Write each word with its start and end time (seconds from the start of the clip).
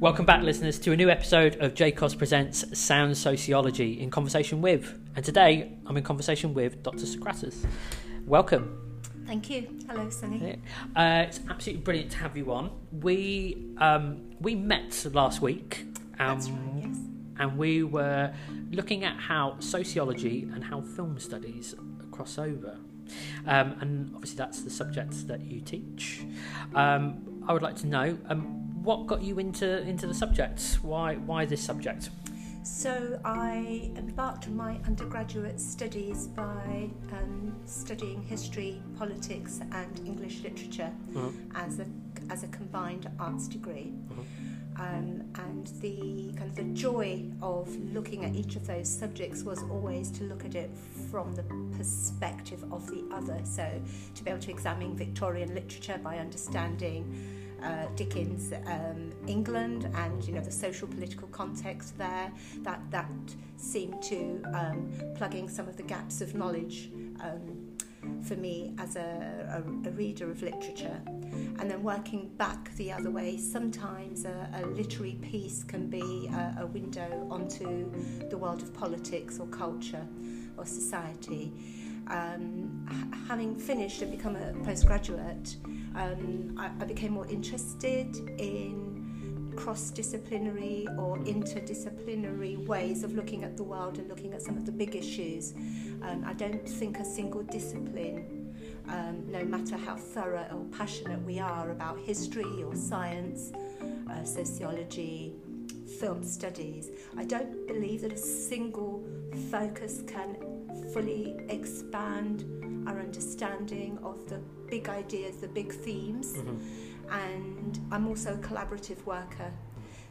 Welcome 0.00 0.26
back, 0.26 0.44
listeners, 0.44 0.78
to 0.80 0.92
a 0.92 0.96
new 0.96 1.10
episode 1.10 1.56
of 1.56 1.74
JCOS 1.74 2.16
Presents 2.16 2.78
Sound 2.78 3.16
Sociology 3.16 4.00
in 4.00 4.10
conversation 4.10 4.60
with. 4.60 4.96
And 5.16 5.24
today 5.24 5.72
I'm 5.86 5.96
in 5.96 6.04
conversation 6.04 6.54
with 6.54 6.84
Dr. 6.84 7.04
Socrates. 7.04 7.66
Welcome. 8.24 9.00
Thank 9.26 9.50
you. 9.50 9.76
Hello, 9.88 10.08
Sunny. 10.08 10.60
Uh, 10.94 11.24
it's 11.26 11.40
absolutely 11.50 11.82
brilliant 11.82 12.12
to 12.12 12.18
have 12.18 12.36
you 12.36 12.52
on. 12.52 12.70
We 12.92 13.72
um, 13.78 14.36
we 14.40 14.54
met 14.54 15.04
last 15.14 15.42
week. 15.42 15.84
Um, 16.20 16.38
right, 16.38 16.84
yes. 16.84 16.96
And 17.40 17.58
we 17.58 17.82
were 17.82 18.32
looking 18.70 19.02
at 19.02 19.16
how 19.16 19.58
sociology 19.58 20.48
and 20.54 20.62
how 20.62 20.80
film 20.80 21.18
studies 21.18 21.74
cross 22.12 22.38
over. 22.38 22.78
Um, 23.48 23.74
and 23.80 24.12
obviously, 24.14 24.36
that's 24.36 24.62
the 24.62 24.70
subject 24.70 25.26
that 25.26 25.40
you 25.40 25.60
teach. 25.60 26.22
Um, 26.72 27.42
I 27.48 27.52
would 27.52 27.62
like 27.62 27.76
to 27.76 27.88
know 27.88 28.16
um, 28.28 28.67
what 28.82 29.06
got 29.06 29.22
you 29.22 29.38
into 29.38 29.82
into 29.82 30.06
the 30.06 30.14
subject? 30.14 30.78
Why 30.82 31.16
why 31.16 31.44
this 31.44 31.62
subject? 31.62 32.10
So 32.62 33.18
I 33.24 33.90
embarked 33.96 34.46
on 34.46 34.56
my 34.56 34.78
undergraduate 34.86 35.58
studies 35.58 36.26
by 36.26 36.90
um, 37.12 37.56
studying 37.64 38.22
history, 38.22 38.82
politics, 38.98 39.60
and 39.72 39.98
English 40.06 40.42
literature 40.42 40.92
uh-huh. 41.16 41.30
as 41.54 41.80
a 41.80 41.86
as 42.30 42.42
a 42.42 42.48
combined 42.48 43.10
arts 43.18 43.48
degree. 43.48 43.94
Uh-huh. 44.10 44.22
Um, 44.80 45.24
and 45.34 45.66
the 45.80 46.32
kind 46.36 46.50
of 46.50 46.54
the 46.54 46.62
joy 46.72 47.24
of 47.42 47.74
looking 47.92 48.24
at 48.24 48.36
each 48.36 48.54
of 48.54 48.64
those 48.64 48.88
subjects 48.88 49.42
was 49.42 49.60
always 49.70 50.08
to 50.12 50.24
look 50.24 50.44
at 50.44 50.54
it 50.54 50.70
from 51.10 51.34
the 51.34 51.42
perspective 51.76 52.62
of 52.70 52.86
the 52.86 53.02
other. 53.12 53.40
So 53.44 53.68
to 54.14 54.24
be 54.24 54.30
able 54.30 54.40
to 54.42 54.50
examine 54.50 54.94
Victorian 54.94 55.52
literature 55.52 55.98
by 56.00 56.18
understanding 56.18 57.47
uh, 57.62 57.86
Dickens' 57.96 58.52
um, 58.66 59.12
England 59.26 59.90
and 59.94 60.24
you 60.24 60.32
know 60.34 60.40
the 60.40 60.50
social 60.50 60.88
political 60.88 61.28
context 61.28 61.96
there 61.98 62.32
that 62.62 62.80
that 62.90 63.10
seemed 63.56 64.02
to 64.02 64.42
um, 64.54 64.92
plugging 65.16 65.48
some 65.48 65.68
of 65.68 65.76
the 65.76 65.82
gaps 65.82 66.20
of 66.20 66.34
knowledge 66.34 66.90
um, 67.20 67.68
for 68.22 68.36
me 68.36 68.74
as 68.78 68.96
a, 68.96 69.62
a, 69.64 69.88
a, 69.88 69.92
reader 69.92 70.30
of 70.30 70.42
literature. 70.42 71.00
And 71.06 71.70
then 71.70 71.82
working 71.82 72.30
back 72.36 72.74
the 72.76 72.92
other 72.92 73.10
way 73.10 73.36
sometimes 73.36 74.24
a, 74.24 74.48
a 74.54 74.66
literary 74.66 75.18
piece 75.20 75.64
can 75.64 75.88
be 75.88 76.28
a, 76.32 76.58
a 76.60 76.66
window 76.66 77.26
onto 77.30 77.90
the 78.28 78.38
world 78.38 78.62
of 78.62 78.72
politics 78.72 79.38
or 79.38 79.46
culture 79.48 80.06
or 80.56 80.64
society. 80.64 81.52
Um, 82.06 82.86
having 83.28 83.54
finished 83.56 84.00
and 84.00 84.10
become 84.10 84.36
a 84.36 84.52
postgraduate, 84.64 85.56
um, 85.98 86.54
I, 86.56 86.70
I 86.80 86.84
became 86.86 87.12
more 87.12 87.26
interested 87.26 88.16
in 88.38 89.52
cross 89.56 89.90
disciplinary 89.90 90.86
or 90.96 91.18
interdisciplinary 91.18 92.64
ways 92.66 93.02
of 93.02 93.14
looking 93.14 93.42
at 93.42 93.56
the 93.56 93.64
world 93.64 93.98
and 93.98 94.08
looking 94.08 94.32
at 94.32 94.40
some 94.40 94.56
of 94.56 94.64
the 94.64 94.70
big 94.70 94.94
issues. 94.94 95.54
Um, 96.02 96.22
I 96.24 96.32
don't 96.34 96.66
think 96.68 97.00
a 97.00 97.04
single 97.04 97.42
discipline, 97.42 98.54
um, 98.88 99.24
no 99.28 99.44
matter 99.44 99.76
how 99.76 99.96
thorough 99.96 100.46
or 100.52 100.64
passionate 100.78 101.20
we 101.22 101.40
are 101.40 101.72
about 101.72 101.98
history 101.98 102.62
or 102.62 102.76
science, 102.76 103.52
uh, 104.08 104.22
sociology, 104.22 105.34
film 105.98 106.22
studies, 106.22 106.90
I 107.16 107.24
don't 107.24 107.66
believe 107.66 108.02
that 108.02 108.12
a 108.12 108.16
single 108.16 109.04
focus 109.50 110.04
can 110.06 110.36
fully 110.92 111.34
expand 111.48 112.44
our 112.88 112.98
understanding 112.98 113.98
of 114.02 114.28
the 114.28 114.38
big 114.68 114.88
ideas, 114.88 115.36
the 115.36 115.48
big 115.48 115.72
themes. 115.72 116.32
Mm-hmm. 116.32 117.12
And 117.12 117.80
I'm 117.92 118.06
also 118.08 118.34
a 118.34 118.38
collaborative 118.38 119.04
worker. 119.04 119.52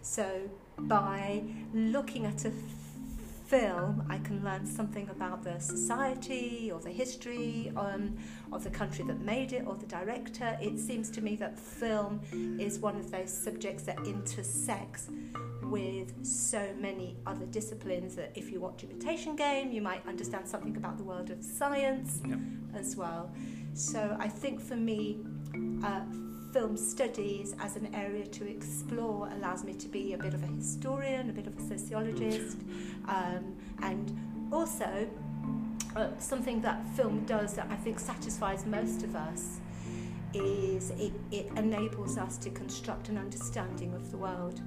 So 0.02 0.50
by 0.78 1.44
looking 1.74 2.26
at 2.26 2.46
a 2.46 2.52
film, 3.48 4.06
I 4.10 4.18
can 4.20 4.44
learn 4.44 4.66
something 4.66 5.10
about 5.10 5.44
the 5.44 5.60
society 5.60 6.70
or 6.72 6.80
the 6.80 6.90
history 6.92 7.72
um, 7.76 8.18
of 8.52 8.64
the 8.64 8.70
country 8.70 9.06
that 9.06 9.22
made 9.22 9.54
it 9.54 9.64
or 9.66 9.76
the 9.76 9.86
director. 9.86 10.58
It 10.62 10.78
seems 10.78 11.10
to 11.12 11.22
me 11.22 11.36
that 11.38 11.58
film 11.58 12.22
is 12.60 12.80
one 12.80 12.98
of 12.98 13.10
those 13.10 13.32
subjects 13.32 13.84
that 13.84 13.98
intersects 14.06 15.10
with 15.70 16.26
so 16.26 16.74
many 16.80 17.18
other 17.26 17.46
disciplines 17.46 18.16
that 18.16 18.32
if 18.36 18.52
you 18.52 18.60
watch 18.60 18.84
Imitation 18.84 19.36
Game, 19.36 19.72
you 19.72 19.82
might 19.82 20.06
understand 20.08 20.48
something 20.48 20.78
about 20.78 20.98
the 20.98 21.04
world 21.04 21.30
of 21.30 21.44
science 21.44 22.22
yep. 22.28 22.40
as 22.76 22.96
well. 22.96 23.32
So 23.74 24.16
I 24.20 24.28
think 24.28 24.60
for 24.62 24.76
me, 24.76 25.20
uh, 25.84 26.02
film 26.54 26.78
studies 26.78 27.56
as 27.60 27.76
an 27.76 27.94
area 27.94 28.26
to 28.26 28.50
explore 28.50 29.30
allows 29.34 29.64
me 29.64 29.74
to 29.74 29.88
be 29.88 30.14
a 30.14 30.18
bit 30.18 30.34
of 30.34 30.44
a 30.44 30.48
historian, 30.48 31.30
a 31.30 31.34
bit 31.34 31.48
of 31.48 31.58
a 31.58 31.62
sociologist, 31.62 32.58
um, 33.08 33.56
and 33.84 34.18
also 34.52 35.08
uh, 35.96 36.10
something 36.20 36.62
that 36.62 36.86
film 36.96 37.26
does 37.26 37.54
that 37.54 37.68
I 37.70 37.76
think 37.76 38.00
satisfies 38.00 38.66
most 38.66 39.04
of 39.04 39.16
us 39.16 39.60
is 40.34 40.92
it, 40.92 41.14
it 41.32 41.48
enables 41.56 42.18
us 42.18 42.38
to 42.38 42.50
construct 42.50 43.10
an 43.10 43.18
understanding 43.18 43.94
of 43.94 44.12
the 44.12 44.18
world 44.18 44.62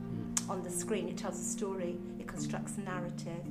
on 0.51 0.63
the 0.63 0.71
screen. 0.71 1.09
It 1.09 1.17
tells 1.17 1.39
a 1.39 1.45
story, 1.45 1.97
it 2.19 2.27
constructs 2.27 2.77
a 2.77 2.81
narrative, 2.81 3.47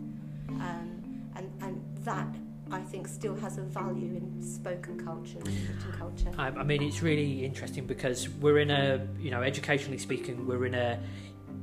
um, 0.50 1.24
and, 1.36 1.52
and 1.62 1.82
that 2.04 2.28
I 2.72 2.82
think 2.82 3.08
still 3.08 3.36
has 3.38 3.58
a 3.58 3.62
value 3.62 4.18
in 4.18 4.44
spoken 4.44 5.04
culture, 5.04 5.40
written 5.40 5.94
culture. 5.98 6.32
I, 6.38 6.48
I 6.48 6.64
mean, 6.64 6.84
it's 6.84 7.02
really 7.02 7.44
interesting 7.44 7.86
because 7.86 8.30
we're 8.30 8.59
in 8.59 8.70
a, 8.70 9.08
you 9.18 9.32
know, 9.32 9.42
educationally 9.42 9.98
speaking, 9.98 10.46
we're 10.46 10.66
in 10.66 10.76
a 10.76 11.00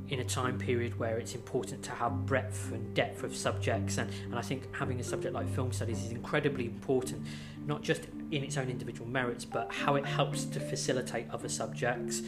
in 0.09 0.21
a 0.21 0.23
time 0.23 0.57
period 0.57 0.97
where 0.97 1.17
it's 1.17 1.35
important 1.35 1.83
to 1.83 1.91
have 1.91 2.25
breadth 2.25 2.71
and 2.71 2.93
depth 2.93 3.23
of 3.23 3.35
subjects 3.35 3.97
and, 3.97 4.09
and 4.23 4.35
I 4.35 4.41
think 4.41 4.73
having 4.73 5.01
a 5.01 5.03
subject 5.03 5.33
like 5.33 5.53
film 5.53 5.73
studies 5.73 6.01
is 6.01 6.11
incredibly 6.11 6.63
important 6.63 7.27
not 7.65 7.81
just 7.81 8.03
in 8.31 8.41
its 8.41 8.55
own 8.55 8.69
individual 8.69 9.09
merits 9.09 9.43
but 9.43 9.69
how 9.69 9.95
it 9.95 10.05
helps 10.05 10.45
to 10.45 10.61
facilitate 10.61 11.29
other 11.29 11.49
subjects 11.49 12.21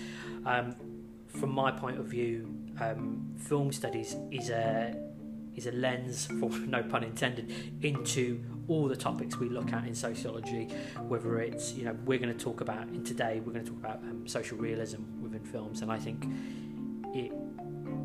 um, 0.45 0.75
from 1.27 1.51
my 1.51 1.71
point 1.71 1.97
of 1.97 2.07
view 2.07 2.53
um, 2.81 3.33
film 3.37 3.71
studies 3.71 4.15
is 4.31 4.49
a 4.49 4.95
is 5.55 5.67
a 5.67 5.71
lens, 5.71 6.27
for 6.39 6.49
no 6.49 6.83
pun 6.83 7.03
intended, 7.03 7.51
into 7.81 8.43
all 8.67 8.87
the 8.87 8.95
topics 8.95 9.37
we 9.37 9.49
look 9.49 9.73
at 9.73 9.85
in 9.85 9.95
sociology. 9.95 10.69
Whether 11.07 11.39
it's 11.41 11.73
you 11.73 11.85
know 11.85 11.95
we're 12.05 12.19
going 12.19 12.35
to 12.35 12.43
talk 12.43 12.61
about 12.61 12.87
in 12.89 13.03
today 13.03 13.41
we're 13.45 13.53
going 13.53 13.65
to 13.65 13.71
talk 13.71 13.79
about 13.79 13.97
um, 14.03 14.27
social 14.27 14.57
realism 14.57 15.01
within 15.21 15.43
films, 15.43 15.81
and 15.81 15.91
I 15.91 15.97
think 15.97 16.25
it, 17.13 17.31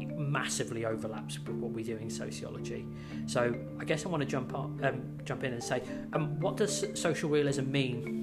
it, 0.00 0.16
massively 0.16 0.84
overlaps 0.86 1.38
with 1.38 1.56
what 1.56 1.72
we 1.72 1.82
do 1.82 1.96
in 1.96 2.08
sociology. 2.08 2.86
So 3.26 3.54
I 3.78 3.84
guess 3.84 4.06
I 4.06 4.08
want 4.08 4.22
to 4.22 4.28
jump 4.28 4.54
up, 4.54 4.70
um, 4.82 5.02
jump 5.24 5.44
in 5.44 5.52
and 5.52 5.62
say, 5.62 5.82
um, 6.12 6.40
what 6.40 6.56
does 6.56 6.86
social 6.94 7.28
realism 7.28 7.70
mean? 7.70 8.22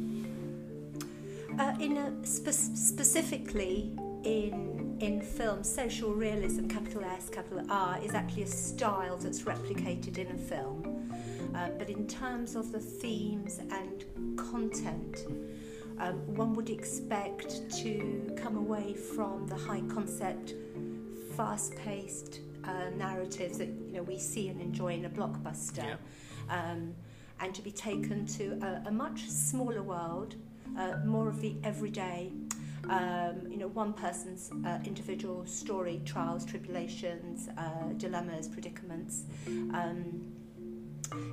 Uh, 1.60 1.76
in 1.80 1.98
a 1.98 2.26
spe- 2.26 2.50
specifically 2.76 3.92
in 4.24 4.98
in 5.02 5.20
film, 5.20 5.64
social 5.64 6.14
realism, 6.14 6.68
capital 6.68 7.04
S, 7.04 7.28
capital 7.28 7.64
R, 7.70 8.00
is 8.04 8.14
actually 8.14 8.44
a 8.44 8.48
style 8.48 9.18
that's 9.18 9.42
replicated 9.42 10.20
in 10.20 10.28
a 10.28 10.38
film. 10.38 11.10
Uh, 11.56 11.70
but 11.78 11.90
in 11.90 12.08
terms 12.08 12.56
of 12.56 12.72
the 12.72 12.80
themes 12.80 13.60
and 13.72 14.06
content, 14.38 15.26
um, 16.00 16.16
one 16.36 16.54
would 16.54 16.70
expect 16.70 17.70
to 17.82 18.32
come 18.38 18.58
away 18.58 18.94
from 18.94 19.48
the 19.48 19.56
high 19.56 19.82
concept, 19.92 20.54
fast 21.36 21.76
paced 21.76 22.42
uh, 22.64 22.90
narratives 22.96 23.58
that 23.58 23.68
you 23.68 23.94
know 23.94 24.04
we 24.04 24.20
see 24.20 24.50
and 24.50 24.62
enjoy 24.62 24.94
in 24.94 25.06
a 25.06 25.10
blockbuster, 25.10 25.84
yeah. 25.84 25.96
um, 26.50 26.94
and 27.40 27.56
to 27.56 27.62
be 27.64 27.72
taken 27.72 28.26
to 28.26 28.60
a, 28.62 28.88
a 28.90 28.92
much 28.92 29.28
smaller 29.28 29.82
world, 29.82 30.36
uh, 30.78 30.98
more 31.06 31.28
of 31.28 31.42
the 31.42 31.56
everyday 31.64 32.32
um, 32.90 33.48
you 33.50 33.58
know, 33.58 33.68
one 33.68 33.94
person's 33.94 34.52
uh, 34.66 34.80
individual 34.86 35.46
story, 35.46 36.02
trials, 36.06 36.46
tribulations, 36.46 37.50
uh, 37.58 37.94
dilemmas, 37.98 38.48
predicaments. 38.48 39.24
Um, 39.48 40.34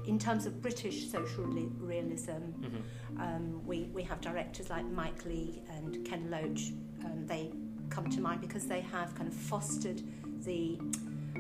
in 0.06 0.18
terms 0.18 0.46
of 0.46 0.60
British 0.60 1.08
social 1.08 1.44
realism, 1.44 2.32
mm-hmm. 2.32 3.20
um, 3.20 3.64
we, 3.64 3.90
we 3.94 4.02
have 4.02 4.20
directors 4.20 4.70
like 4.70 4.84
Mike 4.86 5.24
Leigh 5.24 5.62
and 5.76 6.04
Ken 6.04 6.30
Loach. 6.30 6.72
Um, 7.04 7.26
they 7.26 7.52
come 7.90 8.10
to 8.10 8.20
mind 8.20 8.40
because 8.40 8.66
they 8.66 8.80
have 8.80 9.14
kind 9.14 9.28
of 9.28 9.34
fostered 9.34 10.02
the, 10.44 10.78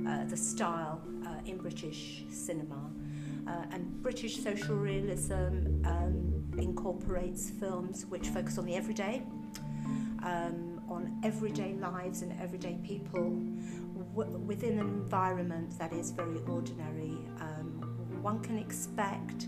uh, 0.06 0.24
the 0.24 0.36
style 0.36 1.02
uh, 1.26 1.34
in 1.44 1.58
British 1.58 2.22
cinema. 2.30 2.90
Uh, 3.46 3.64
and 3.72 4.02
British 4.02 4.42
social 4.42 4.76
realism 4.76 5.82
um, 5.86 6.44
incorporates 6.58 7.50
films 7.50 8.04
which 8.06 8.28
focus 8.28 8.58
on 8.58 8.66
the 8.66 8.74
everyday, 8.74 9.22
um, 10.28 10.80
on 10.88 11.20
everyday 11.24 11.74
lives 11.74 12.22
and 12.22 12.38
everyday 12.40 12.76
people 12.84 13.30
w- 14.14 14.38
within 14.38 14.78
an 14.78 14.88
environment 14.88 15.78
that 15.78 15.92
is 15.92 16.10
very 16.10 16.38
ordinary. 16.46 17.18
Um, 17.40 18.22
one 18.22 18.40
can 18.40 18.58
expect 18.58 19.46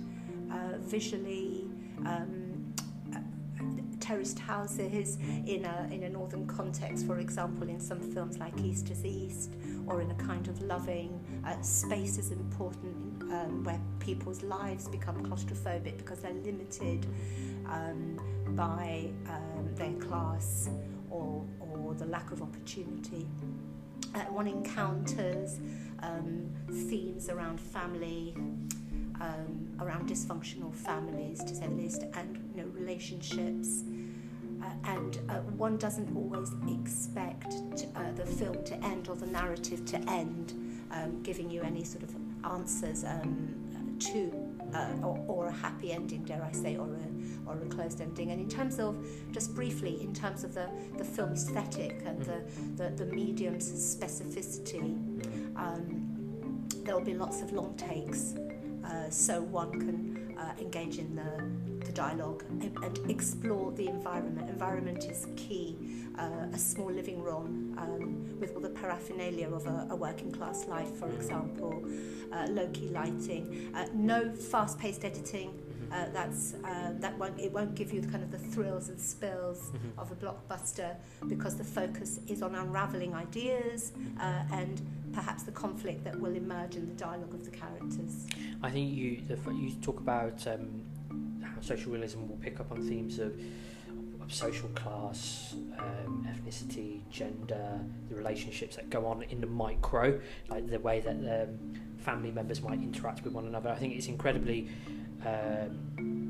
uh, 0.51 0.79
visually 0.79 1.67
um, 2.07 2.75
terraced 4.01 4.39
houses 4.39 5.19
in 5.47 5.65
a 5.65 5.89
in 5.93 6.03
a 6.05 6.09
northern 6.09 6.47
context, 6.47 7.07
for 7.07 7.19
example, 7.19 7.69
in 7.69 7.79
some 7.79 8.01
films 8.01 8.39
like 8.39 8.59
East 8.61 8.91
is 8.91 9.05
East, 9.05 9.51
or 9.87 10.01
in 10.01 10.11
a 10.11 10.15
kind 10.15 10.49
of 10.49 10.61
loving 10.63 11.21
uh, 11.47 11.61
space 11.61 12.19
is 12.19 12.31
important 12.33 13.23
um, 13.23 13.63
where 13.65 13.81
people's 13.99 14.43
lives 14.43 14.89
become 14.89 15.17
claustrophobic 15.27 15.97
because 15.99 16.21
they're 16.21 16.43
limited 16.51 17.07
um, 17.67 18.19
by 18.57 19.09
um, 19.29 19.75
their 19.75 19.93
class 19.95 20.69
or 21.11 21.45
or 21.59 21.95
the 21.95 22.07
lack 22.07 22.31
of 22.31 22.43
opportunity. 22.43 23.27
Uh, 24.15 24.21
one 24.31 24.49
encounters 24.49 25.61
um, 26.03 26.51
themes 26.89 27.29
around 27.29 27.61
family, 27.61 28.35
um, 29.21 29.69
around 29.81 30.09
dysfunctional 30.09 30.75
families, 30.75 31.45
to 31.45 31.55
say 31.55 31.67
the 31.67 31.75
least, 31.75 32.05
and 32.15 32.37
you 32.55 32.63
know 32.63 32.69
relationships. 32.71 33.85
Uh, 34.63 34.91
and 34.91 35.19
uh, 35.31 35.39
one 35.57 35.79
doesn't 35.79 36.15
always 36.15 36.53
expect 36.69 37.53
to, 37.79 37.87
uh, 37.97 38.13
the 38.13 38.27
film 38.27 38.63
to 38.63 38.75
end 38.85 39.09
or 39.09 39.17
the 39.17 39.27
narrative 39.27 39.87
to 39.87 39.97
end, 40.11 40.53
um, 40.91 41.23
giving 41.23 41.51
you 41.51 41.63
any 41.63 41.83
sort 41.83 42.03
of 42.03 42.15
answers 42.45 43.05
um, 43.05 43.97
to, 43.99 44.50
uh, 44.75 45.07
or, 45.07 45.25
or, 45.27 45.47
a 45.47 45.53
happy 45.53 45.93
ending, 45.93 46.25
dare 46.25 46.43
I 46.43 46.53
say, 46.53 46.77
or 46.77 46.87
a, 46.87 47.49
or 47.49 47.61
a 47.61 47.67
closed 47.67 48.01
ending. 48.01 48.31
And 48.31 48.41
in 48.41 48.49
terms 48.49 48.79
of, 48.79 49.05
just 49.33 49.55
briefly, 49.55 50.03
in 50.03 50.15
terms 50.15 50.45
of 50.45 50.55
the, 50.55 50.69
the 50.97 51.05
film 51.05 51.33
aesthetic 51.33 52.03
and 52.05 52.23
the, 52.23 52.43
the, 52.77 52.91
the 52.91 53.07
medium's 53.07 53.71
specificity, 53.71 54.97
um, 55.57 56.11
there 56.85 56.95
will 56.95 57.05
be 57.05 57.15
lots 57.15 57.43
of 57.43 57.53
long 57.53 57.77
takes 57.77 58.35
uh, 58.85 59.11
so 59.11 59.43
one 59.43 59.73
can 59.73 60.39
uh, 60.39 60.55
engage 60.61 60.99
in 60.99 61.15
the, 61.15 61.60
the 61.91 61.97
dialogue 61.97 62.45
and, 62.49 62.63
and, 62.85 63.11
explore 63.11 63.73
the 63.73 63.89
environment. 63.89 64.49
Environment 64.49 65.05
is 65.05 65.27
key. 65.37 65.77
Uh, 66.19 66.47
a 66.53 66.59
small 66.59 66.91
living 66.91 67.23
room 67.23 67.75
um, 67.79 68.39
with 68.39 68.55
all 68.55 68.61
the 68.61 68.69
paraphernalia 68.69 69.49
of 69.49 69.67
a, 69.67 69.89
a 69.91 69.97
working 69.97 70.31
class 70.31 70.67
life, 70.67 70.93
for 70.97 71.09
example, 71.13 71.83
uh, 72.33 72.47
low 72.51 72.69
key 72.75 72.89
lighting, 72.89 73.73
uh, 73.75 73.87
no 73.95 74.31
fast 74.33 74.79
paced 74.79 75.05
editing. 75.05 75.51
Uh, 75.91 76.07
that's 76.13 76.55
uh, 76.65 76.93
that 77.01 77.19
won't 77.19 77.37
it 77.41 77.51
won't 77.51 77.75
give 77.75 77.93
you 77.93 78.01
the 78.01 78.07
kind 78.07 78.23
of 78.23 78.31
the 78.31 78.39
thrills 78.39 78.91
and 78.91 79.01
spills 79.01 79.71
mm-hmm. 79.71 79.99
of 79.99 80.13
a 80.13 80.15
blockbuster 80.15 80.95
because 81.27 81.57
the 81.57 81.65
focus 81.65 82.21
is 82.29 82.43
on 82.43 82.55
unraveling 82.55 83.13
ideas 83.13 83.91
uh, 84.21 84.43
and 84.53 84.81
perhaps 85.13 85.43
the 85.43 85.51
conflict 85.51 86.05
that 86.05 86.15
will 86.21 86.37
emerge 86.37 86.77
in 86.77 86.87
the 86.87 86.95
dialogue 86.95 87.35
of 87.35 87.45
the 87.45 87.51
characters. 87.51 88.27
I 88.63 88.71
think 88.71 88.95
you 88.95 89.23
the, 89.27 89.37
you 89.53 89.73
talk 89.83 89.99
about 89.99 90.47
um, 90.47 90.83
social 91.61 91.93
realism 91.93 92.27
will 92.29 92.37
pick 92.37 92.61
up 92.61 92.71
on 92.73 92.83
themes 92.87 93.19
of, 93.19 93.39
of 94.21 94.33
social 94.33 94.69
class, 94.71 95.55
um, 95.79 96.27
ethnicity, 96.29 97.01
gender, 97.11 97.81
the 98.09 98.15
relationships 98.15 98.77
that 98.77 98.91
go 98.91 99.07
on 99.07 99.23
in 99.25 99.41
the 99.41 99.47
micro, 99.47 100.21
like 100.49 100.69
the 100.69 100.79
way 100.81 101.01
that 101.01 101.17
um, 101.43 101.81
family 101.99 102.31
members 102.31 102.63
might 102.63 102.81
interact 102.81 103.25
with 103.25 103.33
one 103.33 103.47
another. 103.47 103.71
I 103.71 103.77
think 103.77 103.95
it's 103.95 104.09
incredibly 104.09 104.69
um, 105.25 106.21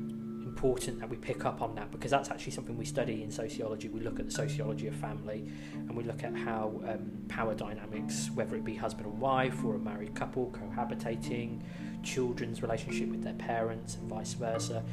important 0.61 0.99
that 0.99 1.09
we 1.09 1.15
pick 1.15 1.43
up 1.45 1.61
on 1.61 1.73
that 1.73 1.89
because 1.91 2.11
that's 2.11 2.29
actually 2.29 2.51
something 2.51 2.77
we 2.77 2.85
study 2.85 3.23
in 3.23 3.31
sociology. 3.31 3.87
We 3.87 4.01
look 4.01 4.19
at 4.19 4.25
the 4.25 4.31
sociology 4.31 4.87
of 4.87 4.95
family 4.95 5.49
and 5.73 5.95
we 5.95 6.03
look 6.03 6.23
at 6.23 6.35
how 6.35 6.81
um, 6.87 7.09
power 7.29 7.55
dynamics, 7.55 8.29
whether 8.35 8.55
it 8.55 8.63
be 8.63 8.75
husband 8.75 9.07
and 9.07 9.19
wife 9.19 9.63
or 9.63 9.75
a 9.75 9.79
married 9.79 10.13
couple 10.13 10.51
cohabitating, 10.51 11.61
children's 12.03 12.61
relationship 12.61 13.09
with 13.09 13.23
their 13.23 13.33
parents 13.33 13.95
and 13.95 14.09
vice 14.09 14.33
versa, 14.33 14.83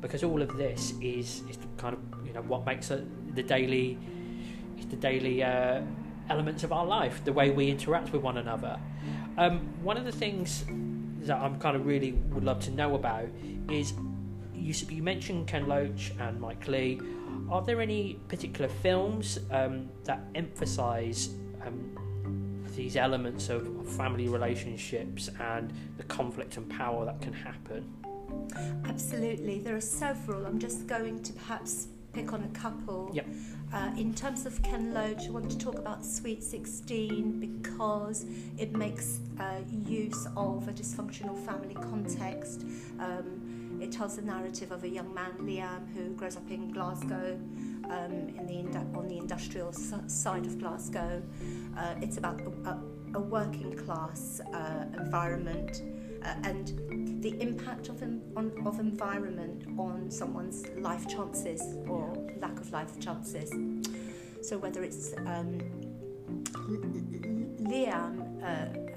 because 0.00 0.22
all 0.22 0.42
of 0.42 0.56
this 0.56 0.94
is, 1.00 1.42
is 1.48 1.58
kind 1.76 1.94
of 1.94 2.26
you 2.26 2.32
know 2.32 2.42
what 2.42 2.64
makes 2.66 2.90
a, 2.90 3.04
the 3.34 3.42
daily 3.42 3.98
the 4.90 4.96
daily 4.96 5.42
uh, 5.42 5.82
elements 6.30 6.62
of 6.62 6.72
our 6.72 6.86
life, 6.86 7.24
the 7.24 7.32
way 7.32 7.50
we 7.50 7.68
interact 7.68 8.12
with 8.12 8.22
one 8.22 8.38
another. 8.38 8.78
Um, 9.36 9.60
one 9.82 9.96
of 9.96 10.04
the 10.04 10.12
things 10.12 10.64
that 11.26 11.36
I'm 11.36 11.58
kind 11.58 11.76
of 11.76 11.86
really 11.86 12.12
would 12.12 12.44
love 12.44 12.60
to 12.60 12.70
know 12.70 12.94
about 12.94 13.28
is 13.70 13.92
you, 14.54 14.74
you 14.88 15.02
mentioned 15.02 15.46
Ken 15.46 15.66
Loach 15.66 16.12
and 16.18 16.40
Mike 16.40 16.66
Leigh. 16.68 17.00
Are 17.50 17.62
there 17.62 17.80
any 17.80 18.18
particular 18.28 18.68
films 18.68 19.38
um, 19.50 19.88
that 20.04 20.20
emphasise 20.34 21.30
um, 21.64 22.64
these 22.76 22.96
elements 22.96 23.48
of, 23.48 23.66
of 23.80 23.88
family 23.88 24.28
relationships 24.28 25.30
and 25.40 25.72
the 25.96 26.04
conflict 26.04 26.56
and 26.56 26.68
power 26.68 27.04
that 27.04 27.20
can 27.20 27.32
happen? 27.32 27.92
Absolutely, 28.84 29.60
there 29.60 29.76
are 29.76 29.80
several. 29.80 30.46
I'm 30.46 30.58
just 30.58 30.86
going 30.86 31.22
to 31.22 31.32
perhaps 31.32 31.88
pick 32.12 32.32
on 32.32 32.42
a 32.44 32.58
couple. 32.58 33.10
Yep. 33.14 33.26
Uh, 33.72 33.90
in 33.98 34.14
terms 34.14 34.46
of 34.46 34.62
Ken 34.62 34.94
Loach, 34.94 35.26
I 35.26 35.30
want 35.30 35.50
to 35.50 35.58
talk 35.58 35.78
about 35.78 36.04
Sweet 36.04 36.42
16 36.42 37.38
because 37.38 38.24
it 38.56 38.74
makes 38.74 39.20
uh, 39.38 39.60
use 39.86 40.26
of 40.36 40.66
a 40.68 40.72
dysfunctional 40.72 41.36
family 41.44 41.74
context. 41.74 42.64
Um, 42.98 43.78
it 43.80 43.92
tells 43.92 44.16
the 44.16 44.22
narrative 44.22 44.72
of 44.72 44.84
a 44.84 44.88
young 44.88 45.12
man, 45.14 45.32
Liam, 45.40 45.86
who 45.94 46.14
grows 46.14 46.36
up 46.36 46.50
in 46.50 46.72
Glasgow, 46.72 47.38
um, 47.84 48.12
in 48.12 48.46
the 48.72 48.78
on 48.98 49.06
the 49.06 49.18
industrial 49.18 49.72
side 49.72 50.46
of 50.46 50.58
Glasgow. 50.58 51.22
Uh, 51.76 51.94
it's 52.00 52.16
about 52.16 52.40
a, 52.40 52.78
a 53.14 53.20
working 53.20 53.76
class 53.76 54.40
uh, 54.52 54.84
environment 54.96 55.82
uh, 56.24 56.34
and 56.44 57.22
the 57.22 57.40
impact 57.40 57.88
of, 57.88 58.02
on, 58.02 58.52
of 58.64 58.78
environment 58.80 59.64
on 59.78 60.10
someone's 60.10 60.66
life 60.78 61.08
chances 61.08 61.60
or 61.88 62.16
lack 62.40 62.58
of 62.60 62.70
life 62.72 62.98
chances. 63.00 63.50
So 64.42 64.58
whether 64.58 64.82
it's 64.82 65.14
um, 65.26 65.60
Liam, 67.60 68.42
uh, 68.42 68.94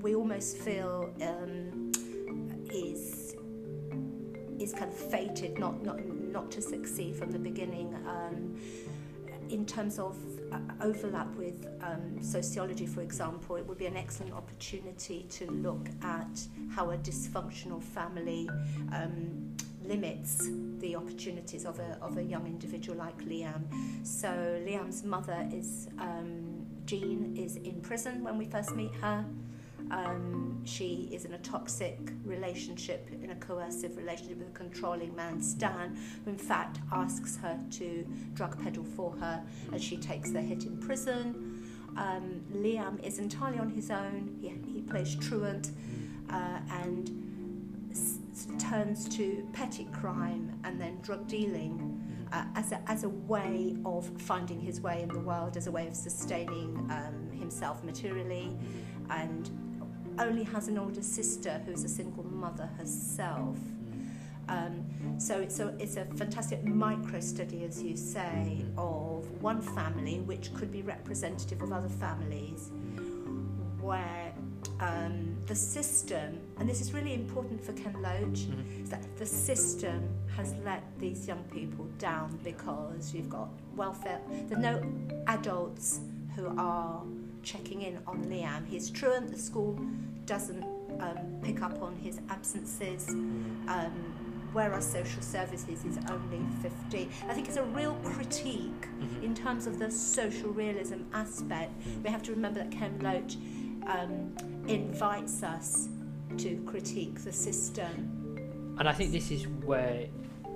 we 0.00 0.14
almost 0.14 0.58
feel 0.58 1.12
um, 1.22 1.92
is 2.70 3.34
is 4.58 4.72
kind 4.72 4.90
of 4.90 4.96
fated 4.96 5.58
not 5.58 5.82
not 5.82 6.04
not 6.04 6.50
to 6.52 6.62
succeed 6.62 7.16
from 7.16 7.30
the 7.30 7.38
beginning. 7.38 7.94
Um, 8.06 8.56
in 9.48 9.64
terms 9.64 9.98
of 9.98 10.16
overlap 10.80 11.34
with 11.36 11.66
um, 11.82 12.22
sociology, 12.22 12.86
for 12.86 13.02
example, 13.02 13.56
it 13.56 13.66
would 13.66 13.78
be 13.78 13.86
an 13.86 13.96
excellent 13.96 14.34
opportunity 14.34 15.26
to 15.30 15.46
look 15.50 15.88
at 16.02 16.46
how 16.70 16.90
a 16.90 16.98
dysfunctional 16.98 17.82
family 17.82 18.48
um, 18.92 19.54
limits 19.84 20.48
the 20.78 20.96
opportunities 20.96 21.64
of 21.64 21.78
a, 21.78 21.98
of 22.02 22.18
a 22.18 22.22
young 22.22 22.46
individual 22.46 22.98
like 22.98 23.18
Liam. 23.24 23.62
So 24.04 24.28
Liam's 24.28 25.04
mother 25.04 25.48
is 25.52 25.88
um, 25.98 26.66
Jean 26.84 27.36
is 27.36 27.56
in 27.56 27.80
prison 27.80 28.22
when 28.22 28.38
we 28.38 28.46
first 28.46 28.74
meet 28.74 28.94
her. 29.00 29.24
Um, 29.90 30.62
she 30.64 31.08
is 31.12 31.24
in 31.24 31.34
a 31.34 31.38
toxic 31.38 31.98
relationship, 32.24 33.08
in 33.22 33.30
a 33.30 33.36
coercive 33.36 33.96
relationship 33.96 34.38
with 34.38 34.48
a 34.48 34.52
controlling 34.52 35.14
man, 35.14 35.40
Stan, 35.40 35.96
who 36.24 36.30
in 36.30 36.38
fact 36.38 36.80
asks 36.92 37.36
her 37.36 37.58
to 37.72 38.06
drug 38.34 38.60
peddle 38.62 38.84
for 38.84 39.12
her 39.12 39.42
as 39.72 39.82
she 39.82 39.96
takes 39.96 40.30
the 40.30 40.40
hit 40.40 40.64
in 40.64 40.78
prison. 40.78 41.62
Um, 41.96 42.42
Liam 42.52 43.02
is 43.04 43.18
entirely 43.18 43.58
on 43.58 43.70
his 43.70 43.90
own. 43.90 44.36
He, 44.40 44.48
he 44.70 44.82
plays 44.82 45.14
truant 45.14 45.70
uh, 46.30 46.58
and 46.70 47.88
s- 47.90 48.18
turns 48.58 49.08
to 49.16 49.48
petty 49.52 49.86
crime 49.92 50.60
and 50.64 50.80
then 50.80 50.98
drug 51.00 51.26
dealing 51.28 52.02
uh, 52.32 52.44
as, 52.56 52.72
a, 52.72 52.82
as 52.90 53.04
a 53.04 53.08
way 53.08 53.76
of 53.86 54.10
finding 54.20 54.60
his 54.60 54.80
way 54.80 55.02
in 55.02 55.08
the 55.08 55.20
world, 55.20 55.56
as 55.56 55.68
a 55.68 55.70
way 55.70 55.86
of 55.86 55.94
sustaining 55.94 56.76
um, 56.90 57.30
himself 57.38 57.82
materially 57.84 58.56
and 59.10 59.50
only 60.18 60.44
has 60.44 60.68
an 60.68 60.78
older 60.78 61.02
sister 61.02 61.60
who's 61.66 61.84
a 61.84 61.88
single 61.88 62.24
mother 62.24 62.68
herself. 62.78 63.58
Um, 64.48 64.84
so 65.18 65.40
it's 65.40 65.58
a, 65.58 65.74
it's 65.78 65.96
a 65.96 66.04
fantastic 66.04 66.64
micro 66.64 67.20
study, 67.20 67.64
as 67.64 67.82
you 67.82 67.96
say, 67.96 68.64
of 68.78 69.26
one 69.42 69.60
family 69.60 70.20
which 70.20 70.54
could 70.54 70.70
be 70.70 70.82
representative 70.82 71.62
of 71.62 71.72
other 71.72 71.88
families, 71.88 72.70
where 73.80 74.32
um, 74.80 75.36
the 75.46 75.54
system, 75.54 76.38
and 76.58 76.68
this 76.68 76.80
is 76.80 76.92
really 76.92 77.14
important 77.14 77.64
for 77.64 77.72
Ken 77.72 77.94
Loach, 77.94 78.46
mm-hmm. 78.46 78.82
is 78.82 78.90
that 78.90 79.16
the 79.16 79.26
system 79.26 80.08
has 80.36 80.54
let 80.64 80.82
these 80.98 81.26
young 81.26 81.42
people 81.44 81.86
down 81.98 82.38
because 82.44 83.14
you've 83.14 83.30
got 83.30 83.48
welfare, 83.74 84.20
there 84.48 84.58
are 84.58 84.60
no 84.60 84.82
adults 85.26 86.00
who 86.34 86.54
are 86.58 87.02
checking 87.46 87.82
in 87.82 87.98
on 88.06 88.24
Liam. 88.24 88.66
He's 88.66 88.90
truant, 88.90 89.30
the 89.30 89.38
school 89.38 89.78
doesn't 90.26 90.64
um, 91.00 91.40
pick 91.42 91.62
up 91.62 91.80
on 91.80 91.96
his 91.96 92.20
absences. 92.28 93.08
Um, 93.08 94.26
whereas 94.52 94.90
social 94.90 95.22
services 95.22 95.84
is 95.84 95.98
only 96.10 96.40
50. 96.62 97.08
I 97.28 97.34
think 97.34 97.46
it's 97.46 97.58
a 97.58 97.64
real 97.64 97.94
critique 98.02 98.88
mm-hmm. 98.88 99.22
in 99.22 99.34
terms 99.34 99.66
of 99.66 99.78
the 99.78 99.90
social 99.90 100.50
realism 100.50 101.02
aspect. 101.12 101.78
Mm-hmm. 101.78 102.02
We 102.02 102.10
have 102.10 102.22
to 102.24 102.32
remember 102.32 102.60
that 102.60 102.70
Ken 102.70 102.98
Loach 103.00 103.36
um, 103.86 104.34
invites 104.66 105.42
us 105.42 105.88
to 106.38 106.56
critique 106.66 107.22
the 107.22 107.32
system. 107.32 108.74
And 108.78 108.88
I 108.88 108.92
think 108.92 109.12
this 109.12 109.30
is 109.30 109.46
where 109.46 110.06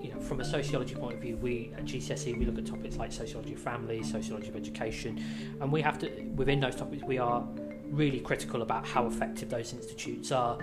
you 0.00 0.12
know, 0.12 0.20
from 0.20 0.40
a 0.40 0.44
sociology 0.44 0.94
point 0.94 1.16
of 1.16 1.20
view, 1.20 1.36
we 1.36 1.72
at 1.76 1.84
GCSE 1.84 2.38
we 2.38 2.44
look 2.44 2.58
at 2.58 2.66
topics 2.66 2.96
like 2.96 3.12
sociology 3.12 3.54
of 3.54 3.60
family, 3.60 4.02
sociology 4.02 4.48
of 4.48 4.56
education, 4.56 5.22
and 5.60 5.70
we 5.70 5.82
have 5.82 5.98
to 5.98 6.08
within 6.34 6.60
those 6.60 6.76
topics 6.76 7.02
we 7.04 7.18
are 7.18 7.46
really 7.84 8.20
critical 8.20 8.62
about 8.62 8.86
how 8.86 9.06
effective 9.06 9.50
those 9.50 9.72
institutes 9.72 10.32
are. 10.32 10.58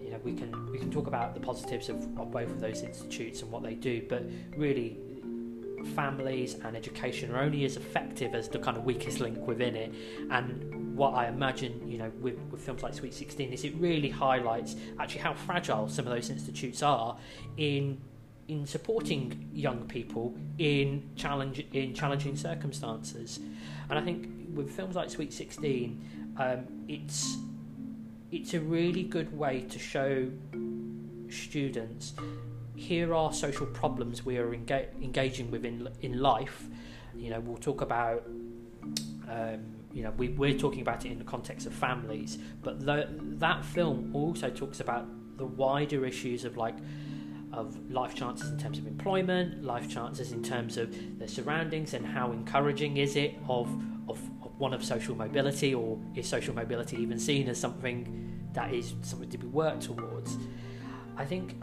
You 0.00 0.10
know, 0.12 0.20
we 0.24 0.34
can 0.34 0.70
we 0.70 0.78
can 0.78 0.90
talk 0.90 1.06
about 1.06 1.34
the 1.34 1.40
positives 1.40 1.88
of, 1.88 1.96
of 2.18 2.30
both 2.30 2.50
of 2.50 2.60
those 2.60 2.82
institutes 2.82 3.42
and 3.42 3.50
what 3.50 3.62
they 3.62 3.74
do, 3.74 4.02
but 4.08 4.24
really 4.56 4.98
families 5.94 6.54
and 6.64 6.76
education 6.76 7.32
are 7.32 7.40
only 7.42 7.64
as 7.64 7.76
effective 7.76 8.34
as 8.34 8.48
the 8.48 8.58
kind 8.58 8.76
of 8.76 8.84
weakest 8.84 9.20
link 9.20 9.46
within 9.46 9.76
it. 9.76 9.94
And 10.30 10.96
what 10.96 11.14
I 11.14 11.28
imagine, 11.28 11.86
you 11.88 11.98
know, 11.98 12.10
with, 12.20 12.38
with 12.50 12.60
films 12.60 12.82
like 12.82 12.94
Sweet 12.94 13.14
16 13.14 13.52
is 13.52 13.64
it 13.64 13.74
really 13.76 14.08
highlights 14.08 14.76
actually 14.98 15.20
how 15.20 15.34
fragile 15.34 15.88
some 15.88 16.06
of 16.06 16.12
those 16.12 16.30
institutes 16.30 16.82
are 16.82 17.16
in 17.56 18.00
in 18.48 18.66
supporting 18.66 19.48
young 19.52 19.86
people 19.86 20.36
in 20.58 21.10
challenge 21.16 21.64
in 21.72 21.94
challenging 21.94 22.36
circumstances. 22.36 23.40
And 23.88 23.98
I 23.98 24.02
think 24.02 24.28
with 24.54 24.70
films 24.70 24.94
like 24.94 25.10
Sweet 25.10 25.32
16, 25.32 26.34
um, 26.38 26.66
it's 26.88 27.36
it's 28.30 28.54
a 28.54 28.60
really 28.60 29.02
good 29.02 29.36
way 29.36 29.62
to 29.62 29.78
show 29.78 30.30
students 31.28 32.14
here 32.76 33.14
are 33.14 33.32
social 33.32 33.66
problems 33.66 34.24
we 34.24 34.36
are 34.36 34.48
enga- 34.48 34.88
engaging 35.02 35.50
with 35.50 35.64
in, 35.64 35.88
in 36.02 36.20
life. 36.20 36.66
You 37.16 37.30
know, 37.30 37.40
we'll 37.40 37.56
talk 37.56 37.80
about, 37.80 38.24
um, 39.28 39.64
you 39.92 40.02
know, 40.02 40.12
we, 40.16 40.28
we're 40.28 40.58
talking 40.58 40.82
about 40.82 41.04
it 41.06 41.10
in 41.10 41.18
the 41.18 41.24
context 41.24 41.66
of 41.66 41.72
families, 41.72 42.38
but 42.62 42.84
the, 42.84 43.08
that 43.10 43.64
film 43.64 44.14
also 44.14 44.50
talks 44.50 44.80
about 44.80 45.06
the 45.38 45.46
wider 45.46 46.04
issues 46.04 46.44
of 46.44 46.56
like 46.56 46.76
of 47.56 47.90
life 47.90 48.14
chances 48.14 48.50
in 48.50 48.58
terms 48.58 48.78
of 48.78 48.86
employment, 48.86 49.64
life 49.64 49.88
chances 49.88 50.32
in 50.32 50.42
terms 50.42 50.76
of 50.76 51.18
their 51.18 51.26
surroundings, 51.28 51.94
and 51.94 52.06
how 52.06 52.30
encouraging 52.32 52.98
is 52.98 53.16
it 53.16 53.34
of, 53.48 53.68
of, 54.08 54.20
of 54.44 54.56
one 54.58 54.74
of 54.74 54.84
social 54.84 55.14
mobility, 55.14 55.74
or 55.74 55.98
is 56.14 56.28
social 56.28 56.54
mobility 56.54 56.96
even 56.98 57.18
seen 57.18 57.48
as 57.48 57.58
something 57.58 58.48
that 58.52 58.72
is 58.72 58.94
something 59.02 59.30
to 59.30 59.38
be 59.38 59.46
worked 59.46 59.82
towards? 59.82 60.36
I 61.16 61.24
think 61.24 61.62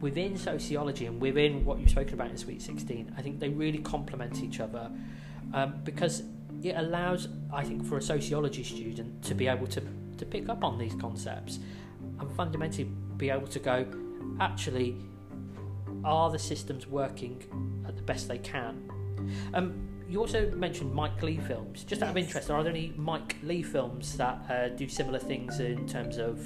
within 0.00 0.36
sociology 0.36 1.06
and 1.06 1.20
within 1.20 1.64
what 1.64 1.78
you've 1.78 1.90
spoken 1.90 2.14
about 2.14 2.30
in 2.30 2.36
Sweet 2.36 2.60
16, 2.62 3.14
I 3.16 3.22
think 3.22 3.40
they 3.40 3.48
really 3.48 3.78
complement 3.78 4.42
each 4.42 4.60
other 4.60 4.90
um, 5.52 5.80
because 5.84 6.22
it 6.62 6.74
allows, 6.76 7.28
I 7.52 7.64
think, 7.64 7.86
for 7.86 7.96
a 7.96 8.02
sociology 8.02 8.64
student 8.64 9.22
to 9.24 9.34
be 9.34 9.48
able 9.48 9.66
to, 9.68 9.82
to 10.18 10.26
pick 10.26 10.48
up 10.48 10.62
on 10.62 10.78
these 10.78 10.94
concepts 10.94 11.58
and 12.18 12.30
fundamentally 12.32 12.84
be 13.16 13.30
able 13.30 13.46
to 13.46 13.58
go, 13.58 13.86
actually, 14.40 14.96
are 16.04 16.30
the 16.30 16.38
systems 16.38 16.86
working 16.86 17.42
at 17.86 17.96
the 17.96 18.02
best 18.02 18.28
they 18.28 18.38
can? 18.38 18.90
Um, 19.54 19.86
you 20.08 20.18
also 20.18 20.50
mentioned 20.52 20.92
Mike 20.92 21.22
Leigh 21.22 21.36
films. 21.36 21.84
Just 21.84 22.02
out 22.02 22.10
of 22.10 22.16
interest, 22.16 22.50
are 22.50 22.64
there 22.64 22.72
any 22.72 22.92
Mike 22.96 23.36
Leigh 23.42 23.62
films 23.62 24.16
that 24.16 24.44
uh, 24.50 24.68
do 24.68 24.88
similar 24.88 25.20
things 25.20 25.60
in 25.60 25.86
terms 25.86 26.18
of 26.18 26.44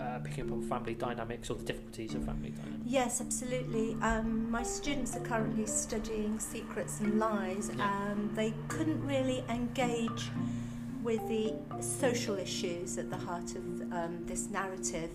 uh, 0.00 0.18
picking 0.24 0.46
up 0.46 0.52
on 0.52 0.62
family 0.62 0.94
dynamics 0.94 1.50
or 1.50 1.56
the 1.56 1.64
difficulties 1.64 2.14
of 2.14 2.24
family 2.24 2.50
dynamics? 2.50 2.82
Yes, 2.86 3.20
absolutely. 3.20 3.96
Um, 4.00 4.50
my 4.50 4.62
students 4.62 5.14
are 5.16 5.20
currently 5.20 5.66
studying 5.66 6.38
secrets 6.38 7.00
and 7.00 7.18
lies, 7.18 7.68
and 7.68 7.80
um, 7.82 8.30
they 8.34 8.54
couldn't 8.68 9.04
really 9.06 9.44
engage 9.50 10.30
with 11.02 11.20
the 11.28 11.52
social 11.80 12.36
issues 12.38 12.96
at 12.96 13.10
the 13.10 13.16
heart 13.16 13.56
of 13.56 13.92
um, 13.92 14.20
this 14.24 14.48
narrative 14.48 15.10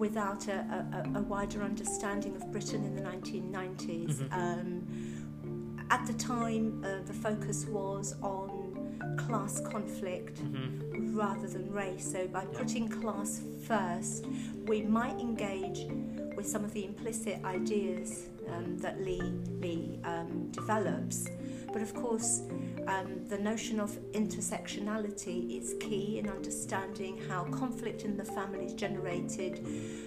without 0.00 0.48
a, 0.48 1.04
a, 1.14 1.18
a, 1.18 1.22
wider 1.22 1.62
understanding 1.62 2.34
of 2.34 2.50
Britain 2.50 2.82
in 2.84 2.96
the 2.96 3.02
1990s. 3.02 4.16
Mm-hmm. 4.16 4.32
Um, 4.32 5.86
at 5.90 6.06
the 6.06 6.14
time, 6.14 6.82
uh, 6.82 7.06
the 7.06 7.12
focus 7.12 7.66
was 7.66 8.16
on 8.22 9.16
class 9.18 9.60
conflict 9.60 10.42
mm-hmm. 10.42 11.16
rather 11.16 11.46
than 11.46 11.70
race. 11.70 12.10
So 12.10 12.26
by 12.26 12.46
putting 12.46 12.88
class 12.88 13.42
first, 13.66 14.26
we 14.64 14.80
might 14.82 15.20
engage 15.20 15.80
with 16.40 16.48
some 16.48 16.64
of 16.64 16.72
the 16.72 16.86
implicit 16.86 17.38
ideas 17.44 18.30
um, 18.48 18.78
that 18.78 18.98
Leigh, 19.02 19.34
Leigh 19.60 20.00
um, 20.04 20.50
develops. 20.52 21.28
But 21.70 21.82
of 21.82 21.94
course, 21.94 22.40
um, 22.86 23.26
the 23.28 23.36
notion 23.36 23.78
of 23.78 23.90
intersectionality 24.12 25.58
is 25.58 25.74
key 25.80 26.18
in 26.18 26.30
understanding 26.30 27.20
how 27.28 27.44
conflict 27.44 28.04
in 28.06 28.16
the 28.16 28.24
family 28.24 28.64
is 28.64 28.72
generated 28.72 29.66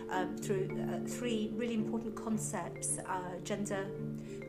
um, 0.09 0.35
through 0.35 0.69
uh, 0.81 1.07
three 1.07 1.51
really 1.53 1.75
important 1.75 2.15
concepts 2.15 2.97
uh, 3.07 3.37
gender, 3.43 3.85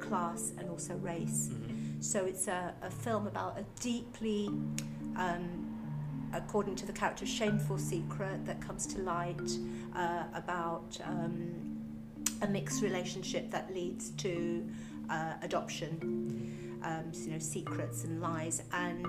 class, 0.01 0.55
and 0.57 0.71
also 0.71 0.95
race. 0.95 1.51
Mm-hmm. 1.53 2.01
So 2.01 2.25
it's 2.25 2.49
a, 2.49 2.75
a 2.81 2.91
film 2.91 3.27
about 3.27 3.59
a 3.59 3.65
deeply, 3.81 4.47
um, 5.17 6.31
according 6.33 6.77
to 6.77 6.87
the 6.87 6.95
character, 6.95 7.27
shameful 7.27 7.77
secret 7.77 8.47
that 8.47 8.63
comes 8.63 8.87
to 8.87 9.01
light 9.03 9.51
uh, 9.95 10.25
about 10.35 10.99
um, 11.05 11.64
a 12.45 12.49
mixed 12.49 12.83
relationship 12.83 13.51
that 13.51 13.75
leads 13.75 14.11
to 14.11 14.65
uh, 15.11 15.33
adoption. 15.43 16.61
Um, 16.83 17.13
you 17.15 17.33
know, 17.33 17.39
secrets 17.39 18.05
and 18.05 18.21
lies, 18.21 18.63
and 18.75 19.07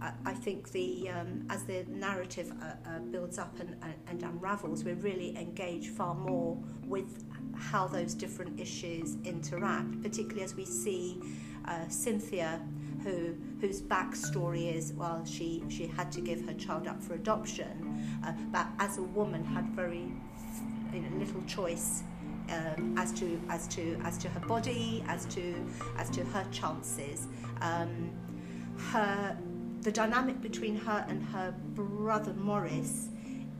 I, 0.00 0.12
I 0.24 0.32
think 0.32 0.70
the 0.70 1.10
um, 1.10 1.44
as 1.50 1.64
the 1.64 1.84
narrative 1.88 2.52
uh, 2.62 2.88
uh, 2.88 2.98
builds 3.10 3.40
up 3.40 3.58
and, 3.58 3.74
and, 3.82 3.94
and 4.06 4.22
unravels, 4.22 4.84
we're 4.84 4.94
really 4.94 5.36
engaged 5.36 5.88
far 5.88 6.14
more 6.14 6.56
with 6.86 7.24
how 7.56 7.88
those 7.88 8.14
different 8.14 8.60
issues 8.60 9.16
interact, 9.24 10.00
particularly 10.00 10.44
as 10.44 10.54
we 10.54 10.64
see 10.64 11.20
uh, 11.64 11.88
Cynthia, 11.88 12.60
who 13.02 13.34
whose 13.60 13.82
backstory 13.82 14.72
is 14.72 14.92
well, 14.92 15.24
she 15.24 15.64
she 15.68 15.88
had 15.88 16.12
to 16.12 16.20
give 16.20 16.46
her 16.46 16.54
child 16.54 16.86
up 16.86 17.02
for 17.02 17.14
adoption, 17.14 18.20
uh, 18.24 18.32
but 18.52 18.68
as 18.78 18.98
a 18.98 19.02
woman 19.02 19.44
had 19.44 19.66
very 19.70 20.12
you 20.92 21.00
know, 21.00 21.18
little 21.18 21.42
choice 21.48 22.04
um, 22.50 22.96
as 22.98 23.12
to 23.12 23.40
as 23.48 23.66
to 23.68 23.98
as 24.04 24.18
to 24.18 24.28
her 24.28 24.40
body, 24.40 25.04
as 25.08 25.24
to 25.26 25.54
as 25.96 26.10
to 26.10 26.24
her 26.24 26.44
chances. 26.50 27.26
Um, 27.60 28.10
her 28.92 29.36
the 29.82 29.92
dynamic 29.92 30.40
between 30.40 30.76
her 30.76 31.04
and 31.08 31.22
her 31.26 31.54
brother 31.74 32.34
Maurice 32.34 33.08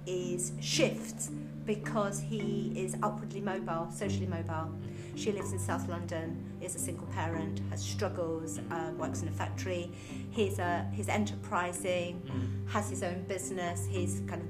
is 0.07 0.53
shifts 0.61 1.31
because 1.65 2.19
he 2.19 2.73
is 2.75 2.97
upwardly 3.03 3.41
mobile, 3.41 3.89
socially 3.93 4.27
mobile. 4.27 4.73
She 5.17 5.33
lives 5.33 5.53
in 5.53 5.59
South 5.59 5.87
London, 5.89 6.43
is 6.63 6.75
a 6.75 6.79
single 6.79 7.07
parent, 7.09 7.61
has 7.71 7.83
struggles, 7.83 8.59
uh, 8.71 8.91
works 8.97 9.21
in 9.21 9.29
a 9.29 9.33
factory. 9.33 9.91
He's, 10.31 10.59
a, 10.59 10.89
he's 10.93 11.09
enterprising, 11.09 12.23
mm. 12.27 12.71
has 12.73 12.89
his 12.89 13.03
own 13.03 13.25
business. 13.25 13.87
He's 13.87 14.23
kind 14.27 14.41
of 14.41 14.49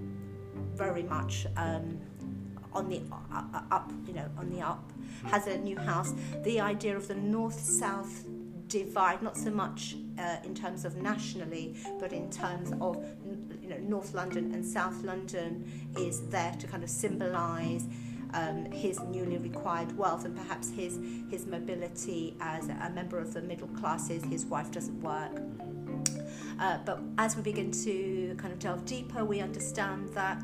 very 0.78 1.02
much 1.02 1.46
um, 1.56 1.98
on 2.72 2.88
the 2.88 3.00
uh, 3.32 3.60
up, 3.70 3.90
you 4.06 4.14
know, 4.14 4.28
on 4.38 4.50
the 4.50 4.60
up. 4.60 4.92
Has 5.24 5.46
a 5.46 5.58
new 5.58 5.76
house. 5.76 6.14
The 6.44 6.60
idea 6.60 6.96
of 6.96 7.08
the 7.08 7.14
north-south 7.14 8.24
divide, 8.68 9.22
not 9.22 9.36
so 9.36 9.50
much 9.50 9.96
uh, 10.18 10.36
in 10.44 10.54
terms 10.54 10.84
of 10.84 10.96
nationally, 10.96 11.74
but 11.98 12.12
in 12.12 12.30
terms 12.30 12.72
of 12.80 13.04
you 13.62 13.68
know 13.68 13.78
North 13.78 14.14
London 14.14 14.54
and 14.54 14.64
South 14.64 15.02
London, 15.02 15.90
is 15.96 16.20
there 16.28 16.54
to 16.58 16.66
kind 16.66 16.84
of 16.84 16.90
symbolise 16.90 17.86
um, 18.34 18.66
his 18.66 19.00
newly 19.00 19.38
required 19.38 19.96
wealth 19.96 20.24
and 20.24 20.36
perhaps 20.36 20.70
his, 20.70 20.98
his 21.30 21.46
mobility 21.46 22.36
as 22.40 22.68
a 22.68 22.90
member 22.94 23.18
of 23.18 23.32
the 23.32 23.42
middle 23.42 23.68
classes. 23.68 24.22
His 24.24 24.44
wife 24.44 24.70
doesn't 24.70 25.00
work. 25.00 25.40
Uh, 26.60 26.78
but 26.84 27.00
as 27.18 27.36
we 27.36 27.42
begin 27.42 27.70
to 27.70 28.34
kind 28.38 28.52
of 28.52 28.58
delve 28.58 28.84
deeper, 28.84 29.24
we 29.24 29.40
understand 29.40 30.08
that 30.14 30.42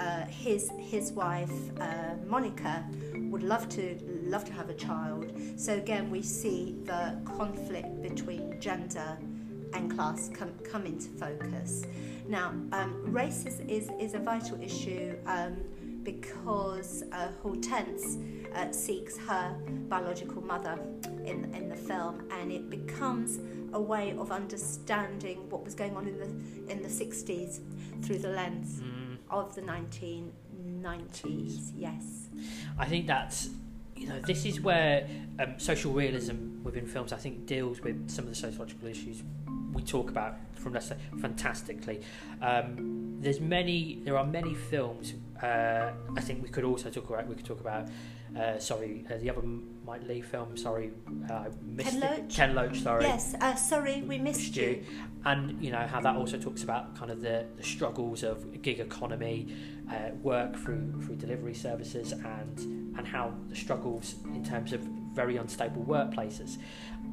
uh, 0.00 0.24
his 0.26 0.70
his 0.78 1.12
wife 1.12 1.52
uh, 1.78 2.14
Monica 2.26 2.84
would 3.30 3.42
love 3.42 3.68
to 3.68 3.98
love 4.24 4.44
to 4.46 4.52
have 4.52 4.70
a 4.70 4.74
child. 4.74 5.32
So 5.56 5.74
again, 5.74 6.10
we 6.10 6.22
see 6.22 6.76
the 6.84 7.20
conflict 7.24 8.02
between 8.02 8.58
gender 8.60 9.18
and 9.74 9.94
class 9.94 10.30
come 10.32 10.52
come 10.64 10.86
into 10.86 11.10
focus. 11.10 11.84
Now, 12.26 12.48
um, 12.72 13.12
race 13.12 13.44
is, 13.44 13.60
is, 13.60 13.90
is 13.98 14.14
a 14.14 14.20
vital 14.20 14.60
issue. 14.62 15.16
Um, 15.26 15.56
because 16.02 17.04
uh, 17.12 17.28
Hortense 17.42 18.16
uh, 18.54 18.72
seeks 18.72 19.18
her 19.18 19.54
biological 19.86 20.40
mother 20.40 20.78
in, 21.26 21.52
in 21.54 21.68
the 21.68 21.76
film, 21.76 22.26
and 22.40 22.50
it 22.50 22.70
becomes 22.70 23.38
a 23.74 23.80
way 23.80 24.14
of 24.18 24.32
understanding 24.32 25.48
what 25.50 25.62
was 25.62 25.74
going 25.74 25.94
on 25.96 26.08
in 26.08 26.18
the 26.18 26.72
in 26.72 26.82
the 26.82 26.88
60s 26.88 27.60
through 28.02 28.18
the 28.18 28.30
lens 28.30 28.80
mm. 28.80 28.99
Of 29.30 29.54
the 29.54 29.62
1990s. 29.62 31.72
Yes, 31.76 32.28
I 32.78 32.86
think 32.86 33.06
that's 33.06 33.50
you 33.96 34.08
know 34.08 34.20
this 34.20 34.44
is 34.44 34.60
where 34.60 35.08
um, 35.38 35.58
social 35.58 35.92
realism 35.92 36.62
within 36.62 36.86
films 36.86 37.12
I 37.12 37.16
think 37.16 37.46
deals 37.46 37.80
with 37.80 38.10
some 38.10 38.24
of 38.24 38.30
the 38.30 38.36
sociological 38.36 38.88
issues 38.88 39.22
we 39.72 39.82
talk 39.82 40.10
about 40.10 40.36
from 40.54 40.72
Leicester 40.72 40.96
fantastically. 41.20 42.00
Um, 42.42 43.18
there's 43.20 43.40
many, 43.40 44.00
there 44.04 44.16
are 44.16 44.26
many 44.26 44.54
films 44.54 45.14
uh, 45.42 45.92
I 46.16 46.20
think 46.20 46.42
we 46.42 46.48
could 46.48 46.64
also 46.64 46.90
talk 46.90 47.08
about 47.08 47.26
we 47.26 47.34
could 47.34 47.46
talk 47.46 47.60
about 47.60 47.88
uh, 48.38 48.58
sorry 48.58 49.04
uh, 49.10 49.16
the 49.18 49.30
other 49.30 49.42
Mike 49.86 50.06
Leigh 50.06 50.20
film 50.20 50.56
sorry 50.56 50.90
uh, 51.30 51.46
missed 51.62 51.90
Ken 51.90 52.00
Loach. 52.00 52.34
Ken 52.34 52.54
Loach 52.54 52.80
sorry 52.80 53.04
yes 53.04 53.34
uh, 53.40 53.54
sorry 53.54 54.02
we 54.02 54.18
missed, 54.18 54.56
you. 54.56 54.84
and 55.24 55.62
you 55.62 55.70
know 55.70 55.86
how 55.86 56.00
that 56.00 56.16
also 56.16 56.38
talks 56.38 56.62
about 56.62 56.96
kind 56.96 57.10
of 57.10 57.20
the, 57.20 57.46
the 57.56 57.62
struggles 57.62 58.22
of 58.22 58.62
gig 58.62 58.80
economy 58.80 59.54
uh, 59.90 60.10
work 60.22 60.56
through 60.56 61.00
through 61.02 61.16
delivery 61.16 61.54
services 61.54 62.12
and 62.12 62.58
and 62.96 63.06
how 63.06 63.32
the 63.48 63.56
struggles 63.56 64.16
in 64.34 64.44
terms 64.44 64.72
of 64.72 64.80
very 65.12 65.36
unstable 65.36 65.82
workplaces 65.84 66.58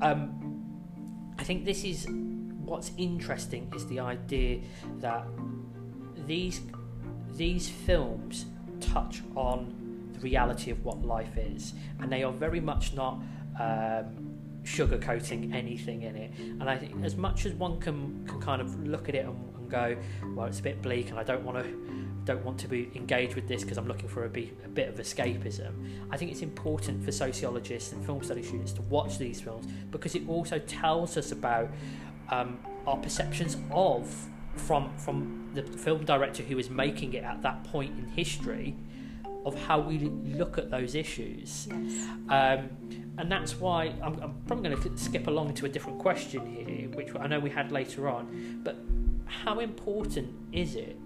um, 0.02 0.64
I 1.40 1.44
think 1.44 1.66
this 1.66 1.84
is 1.84 2.08
what's 2.64 2.92
interesting 2.98 3.72
is 3.76 3.88
the 3.88 4.00
idea 4.00 4.60
that 5.00 5.26
these 6.28 6.62
these 7.36 7.70
films 7.70 8.46
touch 8.80 9.22
on 9.36 9.87
the 10.18 10.24
reality 10.24 10.72
of 10.72 10.84
what 10.84 11.04
life 11.04 11.38
is, 11.38 11.74
and 12.00 12.12
they 12.12 12.24
are 12.24 12.32
very 12.32 12.60
much 12.60 12.94
not 12.94 13.22
um, 13.60 14.38
sugarcoating 14.64 15.54
anything 15.54 16.04
in 16.04 16.16
it. 16.16 16.32
And 16.38 16.70
I 16.70 16.78
think 16.78 17.04
as 17.04 17.16
much 17.16 17.46
as 17.46 17.54
one 17.54 17.80
can, 17.80 18.26
can 18.28 18.42
kind 18.42 18.62
of 18.62 18.88
look 18.88 19.10
at 19.10 19.16
it 19.16 19.26
and, 19.26 19.36
and 19.56 19.70
go, 19.70 19.96
well, 20.36 20.48
it's 20.48 20.60
a 20.60 20.64
bit 20.64 20.82
bleak, 20.82 21.10
and 21.10 21.20
I 21.20 21.24
don't 21.24 21.44
want 21.44 21.64
to 21.64 21.88
don't 22.26 22.44
want 22.44 22.60
to 22.60 22.68
be 22.68 22.92
engaged 22.94 23.36
with 23.36 23.48
this 23.48 23.64
because 23.64 23.78
I'm 23.78 23.88
looking 23.88 24.10
for 24.10 24.26
a, 24.26 24.30
be, 24.30 24.52
a 24.66 24.68
bit 24.68 24.90
of 24.90 24.96
escapism. 24.96 25.72
I 26.12 26.18
think 26.18 26.30
it's 26.30 26.42
important 26.42 27.02
for 27.06 27.10
sociologists 27.10 27.94
and 27.94 28.06
film 28.06 28.22
study 28.22 28.44
students 28.44 28.74
to 28.74 28.82
watch 28.82 29.18
these 29.18 29.40
films 29.40 29.66
because 29.92 30.14
it 30.14 30.28
also 30.28 30.60
tells 30.60 31.16
us 31.16 31.32
about 31.32 31.70
um, 32.30 32.60
our 32.86 32.98
perceptions 32.98 33.56
of 33.72 34.14
from 34.58 34.96
from 34.98 35.50
the 35.54 35.64
film 35.64 36.04
director 36.04 36.44
who 36.44 36.58
is 36.58 36.70
making 36.70 37.14
it 37.14 37.24
at 37.24 37.42
that 37.42 37.64
point 37.64 37.98
in 37.98 38.08
history 38.08 38.76
of 39.48 39.56
how 39.66 39.80
we 39.80 40.00
look 40.00 40.58
at 40.58 40.70
those 40.70 40.96
issues. 40.96 41.68
Yes. 41.70 42.10
Um, 42.30 42.70
and 43.18 43.32
that's 43.32 43.60
why 43.60 43.94
I'm, 44.04 44.20
I'm 44.22 44.36
probably 44.46 44.70
going 44.70 44.82
to 44.82 44.98
skip 44.98 45.28
along 45.28 45.54
to 45.56 45.66
a 45.66 45.70
different 45.70 46.00
question 46.00 46.46
here, 46.46 46.90
which 46.90 47.10
I 47.20 47.28
know 47.28 47.40
we 47.40 47.50
had 47.50 47.72
later 47.72 48.10
on. 48.10 48.62
But 48.64 48.78
how 49.26 49.60
important 49.60 50.30
is 50.52 50.76
it 50.76 50.98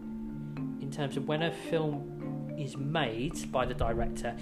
in 0.82 0.90
terms 0.92 1.18
of 1.18 1.28
when 1.28 1.44
a 1.44 1.52
film 1.52 2.54
is 2.58 2.76
made 2.76 3.52
by 3.52 3.66
the 3.66 3.74
director 3.74 4.36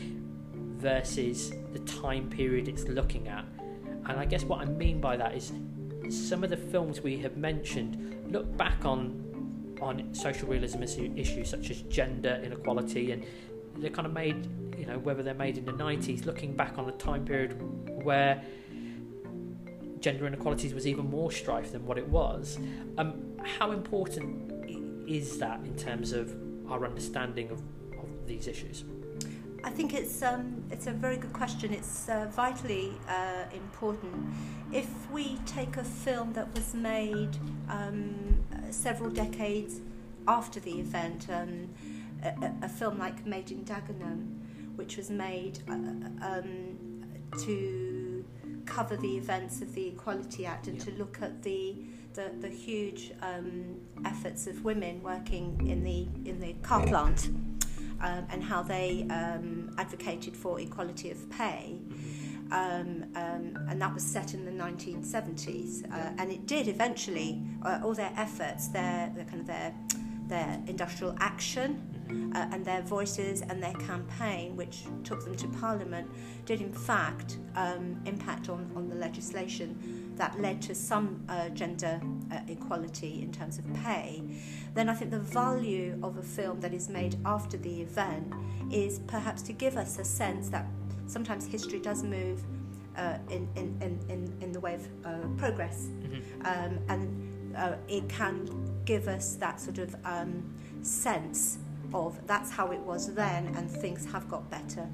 versus 0.77 1.53
the 1.74 1.79
time 1.79 2.29
period 2.29 2.68
it's 2.68 2.86
looking 2.86 3.27
at? 3.27 3.46
And 4.06 4.20
I 4.20 4.25
guess 4.25 4.44
what 4.44 4.62
I 4.62 4.65
mean 4.65 5.00
by 5.00 5.18
that 5.18 5.36
is 5.36 5.51
some 6.10 6.44
of 6.44 6.50
the 6.50 6.58
films 6.58 7.01
we 7.01 7.18
have 7.18 7.38
mentioned 7.38 8.32
look 8.32 8.58
back 8.58 8.84
on 8.86 9.25
on 9.82 10.13
social 10.13 10.48
realism 10.48 10.84
issues 10.84 11.50
such 11.50 11.70
as 11.70 11.82
gender 11.84 12.41
inequality 12.44 13.12
and 13.12 13.24
they're 13.80 13.90
kind 13.90 14.06
of 14.06 14.14
made 14.14 14.48
you 14.78 14.86
know 14.86 14.98
whether 15.00 15.24
they're 15.24 15.34
made 15.34 15.58
in 15.58 15.66
the 15.66 15.72
90s 15.72 16.26
looking 16.26 16.56
back 16.56 16.78
on 16.78 16.88
a 16.88 16.92
time 16.94 17.26
period 17.26 17.54
where 18.04 18.42
gender 20.00 20.26
inequalities 20.26 20.74
was 20.74 20.88
even 20.88 21.10
more 21.10 21.32
strife 21.32 21.72
than 21.72 21.86
what 21.86 21.98
it 21.98 22.08
was 22.08 22.60
um, 22.98 23.14
how 23.44 23.72
important 23.72 24.52
is 25.10 25.38
that 25.38 25.60
in 25.66 25.76
terms 25.76 26.12
of 26.12 26.36
our 26.70 26.86
understanding 26.86 27.50
of, 27.50 27.60
of 28.00 28.28
these 28.28 28.48
issues 28.48 28.84
I 29.64 29.72
think 29.72 29.94
it's 29.94 30.22
um, 30.22 30.64
it's 30.72 30.88
a 30.88 30.92
very 30.92 31.18
good 31.18 31.34
question. 31.34 31.74
It's 31.74 32.08
uh, 32.08 32.28
vitally 32.32 32.94
uh, 33.08 33.44
important. 33.54 34.34
If 34.72 34.88
we 35.12 35.38
take 35.46 35.78
a 35.78 35.84
film 35.84 36.34
that 36.34 36.54
was 36.54 36.74
made 36.74 37.36
um, 37.68 38.16
several 38.70 39.10
decades 39.10 39.82
after 40.28 40.60
the 40.60 40.80
event, 40.80 41.28
um, 41.30 41.70
a, 42.24 42.54
a, 42.64 42.70
film 42.70 42.98
like 42.98 43.26
Made 43.26 43.52
in 43.52 43.64
Dagenham, 43.64 44.40
which 44.76 44.98
was 44.98 45.10
made 45.10 45.60
uh, 45.70 45.74
um, 45.74 46.78
to 47.44 48.26
cover 48.66 48.96
the 48.98 49.18
events 49.18 49.62
of 49.62 49.74
the 49.74 49.88
Equality 49.88 50.46
Act 50.46 50.68
and 50.68 50.78
yeah. 50.78 50.86
to 50.86 50.92
look 50.92 51.22
at 51.22 51.42
the 51.44 51.76
the, 52.14 52.32
the 52.40 52.50
huge 52.50 53.12
um, 53.22 53.80
efforts 54.04 54.48
of 54.48 54.65
women 54.65 55.02
working 55.04 55.67
in 55.70 55.84
the 55.84 56.08
in 56.30 56.39
the 56.39 56.54
car 56.63 56.86
plant 56.86 57.30
um, 58.02 58.26
and 58.30 58.43
how 58.43 58.62
they 58.63 59.06
um, 59.10 59.72
advocated 59.78 60.36
for 60.36 60.60
equality 60.60 61.12
of 61.12 61.30
pay. 61.30 61.80
Um, 62.52 63.06
um, 63.15 63.67
and 63.70 63.80
that 63.80 63.93
was 63.93 64.04
set 64.04 64.34
in 64.34 64.43
the 64.43 64.52
1970s. 64.52 65.86
Uh, 65.91 66.13
and 66.17 66.32
it 66.32 66.48
did 66.48 66.67
eventually, 66.67 67.43
uh, 67.63 67.80
all 67.84 67.93
their 67.93 68.12
efforts, 68.17 68.70
their, 68.70 69.12
their 69.15 69.26
kind 69.26 69.41
of 69.41 69.46
their, 69.46 69.74
their 70.28 70.60
industrial 70.65 71.15
action 71.20 71.99
uh, 72.36 72.48
and 72.52 72.65
their 72.65 72.82
voices 72.82 73.41
and 73.41 73.62
their 73.62 73.74
campaign, 73.74 74.56
which 74.56 74.84
took 75.04 75.24
them 75.24 75.36
to 75.36 75.48
Parliament, 75.48 76.10
did 76.45 76.62
in 76.62 76.72
fact 76.72 77.38
um, 77.56 78.00
impact 78.06 78.50
on, 78.50 78.72
on 78.76 78.89
the 78.89 78.95
legislation 78.95 80.13
that 80.15 80.39
led 80.39 80.62
to 80.62 80.76
some 80.76 81.24
uh, 81.30 81.50
gender 81.50 82.02
uh, 82.32 82.39
equality 82.48 83.22
in 83.22 83.32
terms 83.32 83.58
of 83.58 83.65
pay, 83.76 84.22
then 84.74 84.89
I 84.89 84.93
think 84.93 85.12
the 85.12 85.19
value 85.19 85.98
of 86.04 86.17
a 86.17 86.22
film 86.24 86.60
that 86.62 86.74
is 86.74 86.89
made 86.89 87.17
after 87.26 87.58
the 87.58 87.82
event 87.82 88.34
is 88.72 89.00
perhaps 89.08 89.41
to 89.43 89.54
give 89.54 89.78
us 89.78 89.98
a 89.98 90.04
sense 90.04 90.50
that 90.50 90.65
sometimes 91.08 91.48
history 91.48 91.80
does 91.80 92.04
move 92.04 92.43
uh, 92.98 93.17
in, 93.30 93.48
in, 93.56 94.00
in, 94.10 94.38
in 94.41 94.52
the 94.52 94.60
way 94.60 94.76
of 94.76 94.88
uh, 95.06 95.28
progress. 95.38 95.88
Mm-hmm. 95.88 96.45
Um, 96.45 96.80
and 96.89 97.56
uh, 97.56 97.76
it 97.88 98.08
can 98.10 98.48
give 98.86 99.08
us 99.08 99.36
that 99.36 99.60
sort 99.60 99.78
of 99.78 99.95
um, 100.06 100.43
sense 100.82 101.60
of 101.93 102.25
that's 102.28 102.52
how 102.52 102.71
it 102.71 102.80
was 102.80 103.13
then 103.13 103.47
and 103.56 103.69
things 103.69 104.06
have 104.12 104.30
got 104.30 104.49
better 104.49 104.88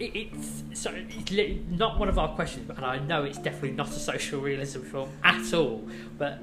it's 0.00 0.64
so 0.72 0.92
it's 0.92 1.70
not 1.70 1.98
one 1.98 2.08
of 2.08 2.18
our 2.18 2.34
questions, 2.34 2.68
and 2.68 2.84
I 2.84 2.98
know 2.98 3.24
it's 3.24 3.38
definitely 3.38 3.72
not 3.72 3.88
a 3.88 4.00
social 4.00 4.40
realism 4.40 4.82
film 4.82 5.08
at 5.22 5.52
all. 5.54 5.88
But 6.18 6.40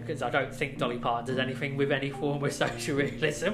because 0.00 0.22
uh, 0.22 0.26
I 0.26 0.30
don't 0.30 0.54
think 0.54 0.78
Dolly 0.78 0.98
Parton 0.98 1.26
does 1.26 1.38
anything 1.38 1.76
with 1.76 1.92
any 1.92 2.10
form 2.10 2.44
of 2.44 2.52
social 2.64 2.96
realism, 2.96 3.50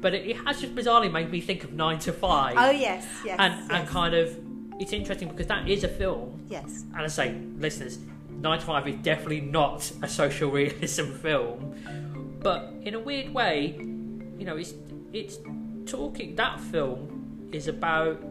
but 0.00 0.14
it, 0.14 0.26
it, 0.26 0.36
has 0.38 0.60
just 0.60 0.74
bizarrely 0.74 1.12
made 1.12 1.30
me 1.30 1.40
think 1.40 1.64
of 1.64 1.72
Nine 1.72 1.98
to 2.00 2.12
Five. 2.12 2.54
Oh 2.56 2.70
yes, 2.70 3.06
yes, 3.24 3.36
and 3.38 3.54
yes. 3.54 3.68
and 3.70 3.88
kind 3.88 4.14
of 4.14 4.36
it's 4.80 4.92
interesting 4.92 5.28
because 5.28 5.46
that 5.48 5.68
is 5.68 5.84
a 5.84 5.88
film. 5.88 6.44
Yes, 6.48 6.84
and 6.94 7.02
I 7.02 7.06
say, 7.08 7.38
listeners, 7.58 7.98
Nine 8.30 8.58
to 8.58 8.64
Five 8.64 8.88
is 8.88 8.96
definitely 8.96 9.42
not 9.42 9.90
a 10.02 10.08
social 10.08 10.50
realism 10.50 11.12
film, 11.12 12.38
but 12.40 12.72
in 12.82 12.94
a 12.94 12.98
weird 12.98 13.32
way, 13.34 13.93
you 14.38 14.44
know, 14.44 14.56
it's 14.56 14.74
it's 15.12 15.38
talking. 15.86 16.36
That 16.36 16.60
film 16.60 17.48
is 17.52 17.68
about 17.68 18.22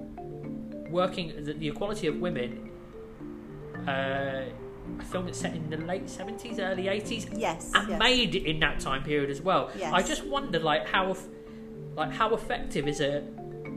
working 0.90 1.34
the, 1.44 1.54
the 1.54 1.68
equality 1.70 2.08
of 2.08 2.20
women. 2.20 2.70
Uh, 3.88 4.44
a 5.00 5.04
film 5.04 5.26
that's 5.26 5.40
set 5.40 5.56
in 5.56 5.70
the 5.70 5.78
late 5.78 6.10
seventies, 6.10 6.60
early 6.60 6.88
eighties. 6.88 7.28
Yes, 7.36 7.72
and 7.74 7.90
yes. 7.90 8.00
made 8.00 8.36
in 8.36 8.60
that 8.60 8.80
time 8.80 9.04
period 9.04 9.30
as 9.30 9.42
well. 9.42 9.72
Yes. 9.78 9.94
I 9.94 10.02
just 10.02 10.26
wonder, 10.26 10.60
like 10.60 10.88
how, 10.88 11.16
like 11.96 12.12
how 12.12 12.34
effective 12.34 12.88
is 12.88 13.00
a 13.00 13.24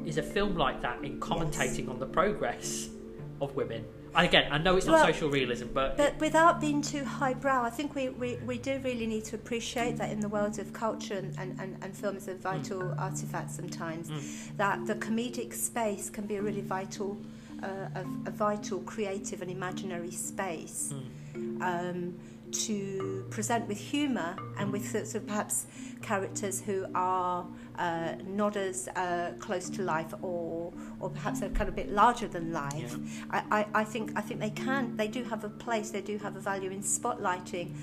is 0.04 0.18
a 0.18 0.22
film 0.22 0.56
like 0.56 0.82
that 0.82 1.04
in 1.04 1.20
commentating 1.20 1.80
yes. 1.80 1.88
on 1.88 1.98
the 1.98 2.06
progress 2.06 2.90
of 3.40 3.54
women? 3.54 3.84
again, 4.24 4.50
I 4.50 4.58
know 4.58 4.76
it's 4.76 4.86
not 4.86 4.94
well, 4.94 5.06
social 5.06 5.28
realism, 5.28 5.66
but 5.72 5.96
but 5.96 6.18
without 6.18 6.60
being 6.60 6.80
too 6.80 7.04
highbrow, 7.04 7.62
I 7.62 7.70
think 7.70 7.94
we, 7.94 8.08
we, 8.08 8.36
we 8.36 8.58
do 8.58 8.80
really 8.82 9.06
need 9.06 9.24
to 9.26 9.36
appreciate 9.36 9.98
that 9.98 10.10
in 10.10 10.20
the 10.20 10.28
world 10.28 10.58
of 10.58 10.72
culture 10.72 11.18
and, 11.18 11.36
and, 11.38 11.76
and 11.82 11.94
film 11.94 12.16
is 12.16 12.28
a 12.28 12.34
vital 12.34 12.80
mm. 12.80 12.98
artifact 12.98 13.50
sometimes. 13.50 14.08
Mm. 14.08 14.56
That 14.56 14.86
the 14.86 14.94
comedic 14.94 15.52
space 15.52 16.08
can 16.08 16.26
be 16.26 16.36
a 16.36 16.42
really 16.42 16.62
vital, 16.62 17.18
uh, 17.62 17.66
a, 17.94 18.00
a, 18.26 18.30
vital, 18.30 18.80
creative, 18.80 19.42
and 19.42 19.50
imaginary 19.50 20.12
space. 20.12 20.94
Mm. 21.34 21.62
Um, 21.62 22.14
to 22.52 23.26
present 23.30 23.66
with 23.68 23.78
humour 23.78 24.36
and 24.58 24.72
with 24.72 24.90
sort 24.90 25.14
of 25.14 25.26
perhaps 25.26 25.66
characters 26.02 26.60
who 26.60 26.86
are 26.94 27.46
uh, 27.78 28.14
not 28.26 28.56
as 28.56 28.88
uh, 28.88 29.32
close 29.38 29.68
to 29.70 29.82
life 29.82 30.12
or 30.22 30.72
or 31.00 31.10
perhaps 31.10 31.42
a 31.42 31.48
kind 31.50 31.68
of 31.68 31.76
bit 31.76 31.90
larger 31.90 32.28
than 32.28 32.52
life. 32.52 32.96
Yeah. 32.98 33.42
I, 33.50 33.60
I, 33.60 33.66
I 33.80 33.84
think 33.84 34.12
I 34.16 34.20
think 34.20 34.40
they 34.40 34.50
can 34.50 34.96
they 34.96 35.08
do 35.08 35.24
have 35.24 35.44
a 35.44 35.48
place 35.48 35.90
they 35.90 36.00
do 36.00 36.18
have 36.18 36.36
a 36.36 36.40
value 36.40 36.70
in 36.70 36.82
spotlighting 36.82 37.74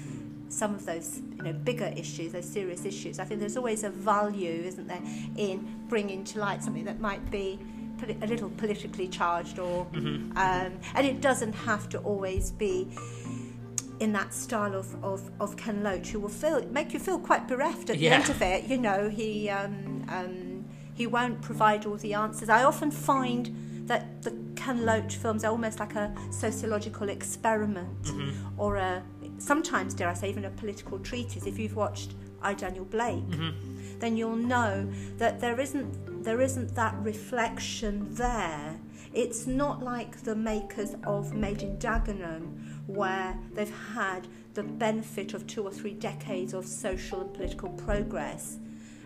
some 0.49 0.75
of 0.75 0.85
those 0.85 1.19
you 1.37 1.43
know 1.43 1.53
bigger 1.53 1.91
issues 1.95 2.31
those 2.31 2.49
serious 2.49 2.85
issues. 2.85 3.19
I 3.19 3.25
think 3.25 3.39
there's 3.39 3.57
always 3.57 3.83
a 3.83 3.89
value 3.89 4.63
isn't 4.63 4.87
there 4.87 5.01
in 5.37 5.85
bringing 5.87 6.23
to 6.25 6.39
light 6.39 6.63
something 6.63 6.85
that 6.85 6.99
might 6.99 7.29
be 7.31 7.59
a 8.21 8.27
little 8.27 8.49
politically 8.49 9.07
charged 9.07 9.59
or 9.59 9.85
mm-hmm. 9.85 10.37
um, 10.37 10.73
and 10.95 11.07
it 11.07 11.21
doesn't 11.21 11.53
have 11.53 11.87
to 11.89 11.99
always 11.99 12.51
be 12.51 12.87
in 14.03 14.11
that 14.11 14.33
style 14.33 14.75
of, 14.75 15.01
of, 15.01 15.31
of 15.39 15.55
Ken 15.55 15.81
Loach, 15.81 16.09
who 16.09 16.19
will 16.19 16.27
feel 16.29 16.61
make 16.67 16.93
you 16.93 16.99
feel 16.99 17.17
quite 17.17 17.47
bereft 17.47 17.89
at 17.89 17.97
yeah. 17.97 18.09
the 18.09 18.15
end 18.15 18.29
of 18.29 18.41
it. 18.41 18.65
You 18.65 18.77
know, 18.77 19.09
he 19.09 19.49
um, 19.49 20.05
um, 20.09 20.65
he 20.93 21.07
won't 21.07 21.41
provide 21.41 21.85
all 21.85 21.95
the 21.95 22.13
answers. 22.13 22.49
I 22.49 22.65
often 22.65 22.91
find 22.91 23.87
that 23.87 24.21
the 24.21 24.35
Ken 24.57 24.85
Loach 24.85 25.15
films 25.15 25.45
are 25.45 25.51
almost 25.51 25.79
like 25.79 25.95
a 25.95 26.13
sociological 26.31 27.07
experiment, 27.07 28.03
mm-hmm. 28.03 28.59
or 28.59 28.75
a 28.75 29.01
sometimes, 29.37 29.93
dare 29.93 30.09
I 30.09 30.13
say, 30.13 30.29
even 30.29 30.43
a 30.45 30.49
political 30.49 30.99
treatise. 30.99 31.45
If 31.47 31.57
you've 31.57 31.77
watched 31.77 32.13
I 32.41 32.53
Daniel 32.53 32.85
Blake. 32.85 33.27
Mm-hmm 33.29 33.73
then 34.03 34.17
you'll 34.17 34.35
know 34.35 34.91
that 35.17 35.39
there 35.39 35.61
isn't 35.61 36.23
there 36.25 36.41
isn't 36.41 36.75
that 36.75 36.93
reflection 36.99 38.05
there. 38.15 38.77
It's 39.13 39.47
not 39.47 39.81
like 39.81 40.23
the 40.23 40.35
makers 40.35 40.95
of 41.05 41.33
Made 41.33 41.61
in 41.61 41.77
Dagenham, 41.77 42.72
where 42.93 43.37
they've 43.53 43.75
had 43.93 44.27
the 44.53 44.63
benefit 44.63 45.33
of 45.33 45.47
two 45.47 45.63
or 45.63 45.71
three 45.71 45.93
decades 45.93 46.53
of 46.53 46.65
social 46.65 47.21
and 47.21 47.33
political 47.33 47.69
progress 47.69 48.57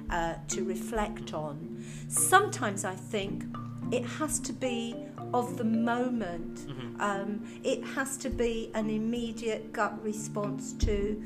uh, 0.10 0.36
to 0.50 0.64
reflect 0.64 1.34
on. 1.34 1.84
Sometimes 2.08 2.86
I 2.86 2.96
think 2.96 3.44
it 3.92 4.06
has 4.06 4.40
to 4.42 4.54
be 4.54 4.96
of 5.34 5.58
the 5.58 5.64
moment. 5.64 6.68
Mm-hmm. 6.68 7.02
Um, 7.02 7.46
it 7.64 7.84
has 7.84 8.18
to 8.18 8.30
be 8.30 8.72
an 8.74 8.90
immediate 8.90 9.72
gut 9.72 10.02
response 10.04 10.74
to 10.74 11.24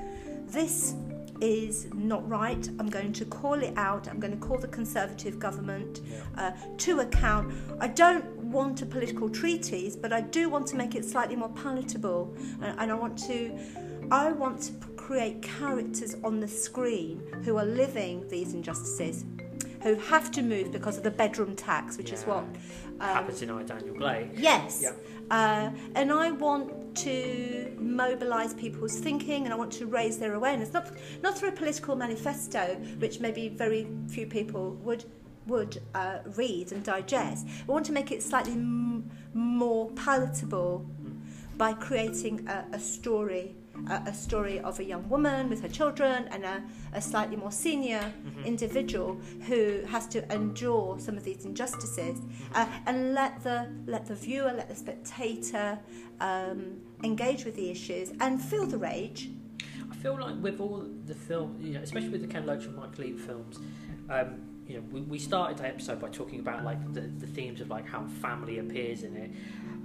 this 0.47 0.95
is 1.41 1.88
not 1.93 2.28
right. 2.30 2.69
I'm 2.80 2.89
going 2.89 3.13
to 3.13 3.26
call 3.26 3.56
it 3.63 3.74
out. 3.76 4.08
I'm 4.08 4.19
going 4.19 4.38
to 4.38 4.45
call 4.45 4.58
the 4.58 4.67
Conservative 4.67 5.39
government 5.39 6.02
uh, 6.38 6.52
to 6.78 7.00
account. 7.00 7.54
I 7.80 7.88
don't 7.88 8.40
want 8.52 8.82
a 8.82 8.86
political 8.86 9.30
treatise, 9.30 9.96
but 9.96 10.12
I 10.14 10.22
do 10.22 10.50
want 10.50 10.68
to 10.68 10.76
make 10.76 10.96
it 10.96 11.06
slightly 11.06 11.36
more 11.36 11.50
palatable, 11.50 12.36
and, 12.62 12.80
and 12.80 12.92
I 12.92 12.96
want 12.96 13.18
to. 13.30 13.58
I 14.12 14.34
want 14.34 14.62
to 14.64 14.74
create 14.98 15.42
characters 15.42 16.16
on 16.24 16.42
the 16.42 16.48
screen 16.48 17.22
who 17.46 17.58
are 17.58 17.66
living 17.66 18.28
these 18.28 18.54
injustices, 18.54 19.24
who 19.84 19.96
have 19.96 20.32
to 20.32 20.42
move 20.42 20.72
because 20.72 20.98
of 20.98 21.04
the 21.04 21.12
bedroom 21.12 21.56
tax, 21.56 21.98
which 21.98 22.10
yeah. 22.10 22.16
is 22.16 22.24
what 22.26 22.40
um, 22.40 22.58
happens 23.00 23.42
in 23.42 23.48
Daniel 23.66 23.96
Blake. 23.96 24.32
Yes. 24.36 24.82
Yeah. 24.84 24.92
Uh, 25.30 25.72
and 25.96 26.12
I 26.12 26.32
want 26.32 26.96
to 26.96 27.74
mobilise 27.80 28.54
people's 28.54 29.00
thinking 29.00 29.46
and 29.46 29.54
I 29.54 29.58
want 29.58 29.72
to 29.74 29.86
raise 29.86 30.18
their 30.18 30.34
awareness, 30.34 30.74
not, 30.74 30.92
not 31.24 31.38
through 31.38 31.50
a 31.50 31.54
political 31.54 31.96
manifesto, 31.96 32.76
which 33.00 33.20
maybe 33.22 33.48
very 33.48 33.88
few 34.08 34.28
people 34.28 34.72
would 34.84 35.06
would 35.47 35.82
uh, 35.95 36.19
read 36.36 36.71
and 36.71 36.84
digest. 36.84 37.47
We 37.67 37.73
want 37.73 37.86
to 37.88 37.91
make 37.91 38.12
it 38.12 38.21
slightly 38.21 38.54
m- 38.54 39.10
more 39.34 39.89
palatable 39.91 40.86
by 41.58 41.73
creating 41.73 42.47
a, 42.47 42.65
a 42.73 42.80
story 42.80 43.56
a, 43.89 44.04
a, 44.08 44.13
story 44.13 44.60
of 44.60 44.80
a 44.80 44.84
young 44.84 45.08
woman 45.10 45.49
with 45.49 45.62
her 45.62 45.67
children 45.67 46.27
and 46.32 46.43
a, 46.43 46.63
a 46.93 47.01
slightly 47.01 47.36
more 47.36 47.51
senior 47.51 47.99
mm-hmm. 47.99 48.43
individual 48.43 49.19
who 49.47 49.82
has 49.86 50.08
to 50.08 50.32
endure 50.34 50.99
some 50.99 51.17
of 51.17 51.23
these 51.23 51.45
injustices 51.45 52.19
mm-hmm. 52.19 52.56
uh, 52.56 52.67
and 52.86 53.13
let 53.13 53.41
the 53.43 53.69
let 53.86 54.06
the 54.06 54.15
viewer 54.15 54.51
let 54.56 54.69
the 54.69 54.75
spectator 54.75 55.80
um, 56.19 56.80
engage 57.04 57.45
with 57.45 57.56
the 57.56 57.69
issues 57.69 58.12
and 58.19 58.41
feel 58.41 58.65
the 58.65 58.77
rage 58.77 59.30
I 59.91 59.95
feel 59.95 60.19
like 60.19 60.36
with 60.41 60.60
all 60.60 60.86
the 61.06 61.15
film 61.15 61.58
you 61.60 61.73
know 61.73 61.82
especially 61.82 62.10
with 62.10 62.21
the 62.21 62.27
Ken 62.27 62.45
Loach 62.45 62.65
and 62.65 62.75
Mike 62.75 62.97
Leigh 62.97 63.13
films 63.13 63.60
um, 64.10 64.51
you 64.71 64.77
know, 64.77 64.84
we, 64.89 65.01
we 65.01 65.19
started 65.19 65.57
the 65.57 65.67
episode 65.67 65.99
by 65.99 66.07
talking 66.07 66.39
about 66.39 66.63
like 66.63 66.93
the, 66.93 67.01
the 67.01 67.27
themes 67.27 67.60
of 67.60 67.69
like 67.69 67.86
how 67.86 68.05
family 68.21 68.60
appears 68.60 69.03
in 69.03 69.17
it, 69.17 69.29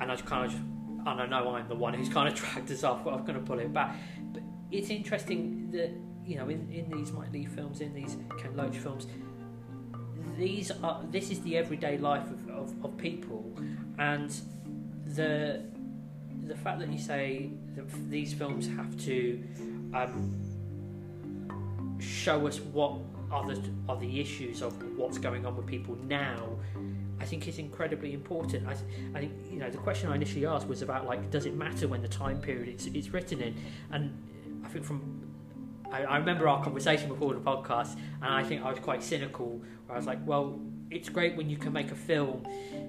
and 0.00 0.12
I 0.12 0.16
kind 0.16 0.46
of 0.46 0.54
and 0.54 1.20
I 1.20 1.26
know 1.26 1.56
I'm 1.56 1.66
the 1.68 1.74
one 1.74 1.92
who's 1.92 2.08
kind 2.08 2.28
of 2.28 2.34
dragged 2.40 2.70
us 2.70 2.84
off, 2.84 3.02
but 3.02 3.14
I'm 3.14 3.24
going 3.24 3.34
to 3.34 3.44
pull 3.44 3.58
it 3.58 3.72
back. 3.72 3.96
But 4.32 4.42
it's 4.70 4.90
interesting 4.90 5.72
that 5.72 5.90
you 6.24 6.36
know, 6.36 6.48
in, 6.48 6.70
in 6.72 6.88
these 6.88 7.10
Mike 7.10 7.32
Leigh 7.32 7.46
films, 7.46 7.80
in 7.80 7.94
these 7.94 8.16
Ken 8.40 8.56
Loach 8.56 8.76
films, 8.76 9.08
these 10.38 10.70
are 10.70 11.02
this 11.10 11.30
is 11.30 11.40
the 11.40 11.56
everyday 11.56 11.98
life 11.98 12.30
of, 12.30 12.48
of, 12.48 12.84
of 12.84 12.96
people, 12.96 13.44
and 13.98 14.30
the 15.06 15.64
the 16.46 16.54
fact 16.54 16.78
that 16.78 16.92
you 16.92 16.98
say 16.98 17.50
that 17.74 17.90
these 18.08 18.32
films 18.32 18.68
have 18.68 18.96
to 19.04 19.42
um, 19.94 20.40
show 21.98 22.46
us 22.46 22.60
what 22.60 23.00
are 23.30 23.46
the 23.46 23.60
are 23.88 23.96
the 23.96 24.20
issues 24.20 24.62
of 24.62 24.72
what's 24.96 25.18
going 25.18 25.44
on 25.46 25.56
with 25.56 25.66
people 25.66 25.96
now 26.04 26.56
I 27.18 27.24
think 27.24 27.48
is 27.48 27.58
incredibly 27.58 28.12
important. 28.12 28.66
I, 28.66 28.72
I, 29.14 29.20
think 29.20 29.32
you 29.50 29.58
know 29.58 29.70
the 29.70 29.78
question 29.78 30.10
I 30.10 30.16
initially 30.16 30.46
asked 30.46 30.68
was 30.68 30.82
about 30.82 31.06
like 31.06 31.30
does 31.30 31.46
it 31.46 31.54
matter 31.54 31.88
when 31.88 32.02
the 32.02 32.08
time 32.08 32.40
period 32.40 32.68
it's, 32.68 32.86
it's 32.86 33.08
written 33.08 33.40
in, 33.40 33.54
and 33.90 34.62
I 34.64 34.68
think 34.68 34.84
from 34.84 35.22
I, 35.90 36.04
I, 36.04 36.18
remember 36.18 36.48
our 36.48 36.62
conversation 36.62 37.08
before 37.08 37.32
the 37.32 37.40
podcast, 37.40 37.96
and 38.22 38.34
I 38.34 38.42
think 38.42 38.62
I 38.62 38.70
was 38.70 38.80
quite 38.80 39.02
cynical. 39.02 39.62
Where 39.86 39.94
I 39.94 39.98
was 39.98 40.06
like, 40.06 40.18
well, 40.26 40.60
it's 40.90 41.08
great 41.08 41.36
when 41.36 41.50
you 41.50 41.56
can 41.56 41.72
make 41.72 41.90
a 41.90 41.96
film 41.96 42.46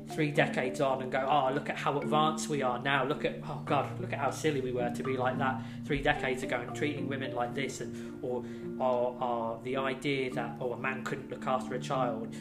three 0.09 0.31
decades 0.31 0.79
on 0.81 1.01
and 1.01 1.11
go, 1.11 1.27
oh, 1.29 1.51
look 1.53 1.69
at 1.69 1.77
how 1.77 1.99
advanced 1.99 2.47
we 2.47 2.61
are 2.61 2.79
now. 2.79 3.03
Look 3.03 3.25
at 3.25 3.39
oh 3.47 3.61
god, 3.65 3.99
look 3.99 4.13
at 4.13 4.19
how 4.19 4.31
silly 4.31 4.61
we 4.61 4.71
were 4.71 4.89
to 4.89 5.03
be 5.03 5.17
like 5.17 5.37
that 5.39 5.61
three 5.85 6.01
decades 6.01 6.43
ago 6.43 6.59
and 6.59 6.75
treating 6.75 7.07
women 7.07 7.33
like 7.33 7.55
this, 7.55 7.81
and 7.81 8.23
or 8.23 8.43
or, 8.79 9.17
or 9.21 9.59
the 9.63 9.77
idea 9.77 10.31
that 10.33 10.57
oh 10.59 10.73
a 10.73 10.77
man 10.77 11.03
couldn't 11.03 11.29
look 11.29 11.47
after 11.47 11.73
a 11.75 11.79
child 11.79 12.35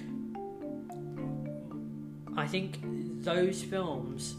I 2.36 2.46
think 2.46 2.78
those 3.22 3.62
films 3.62 4.36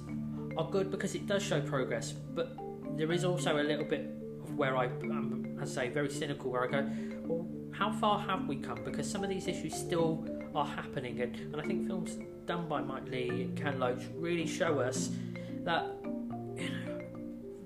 are 0.56 0.69
good 0.69 0.91
because 0.91 1.15
it 1.15 1.25
does 1.25 1.41
show 1.41 1.60
progress, 1.62 2.12
but 2.12 2.58
there 2.95 3.12
is 3.12 3.25
also 3.25 3.60
a 3.60 3.63
little 3.63 3.86
bit 3.86 4.01
of 4.43 4.56
where 4.56 4.77
I 4.77 4.86
um, 4.86 5.58
as 5.60 5.75
I 5.77 5.86
say, 5.86 5.89
very 5.89 6.10
cynical, 6.10 6.51
where 6.51 6.63
I 6.63 6.67
go, 6.67 6.89
well, 7.25 7.47
how 7.71 7.91
far 7.91 8.19
have 8.19 8.47
we 8.47 8.58
come? 8.58 8.84
Because 8.84 9.10
some 9.10 9.23
of 9.23 9.30
these 9.30 9.47
issues 9.47 9.73
still 9.73 10.27
are 10.58 10.65
happening, 10.65 11.22
and, 11.22 11.36
and 11.36 11.62
I 11.62 11.63
think 11.63 11.88
films 11.88 12.17
done 12.46 12.67
by 12.67 12.82
Mike 12.82 13.08
Leigh 13.10 13.43
and 13.43 13.56
Ken 13.56 13.80
Loach 13.80 14.02
really 14.15 14.48
show 14.48 14.80
us 14.80 15.12
that, 15.63 15.86
you 16.56 16.70
know, 16.70 17.02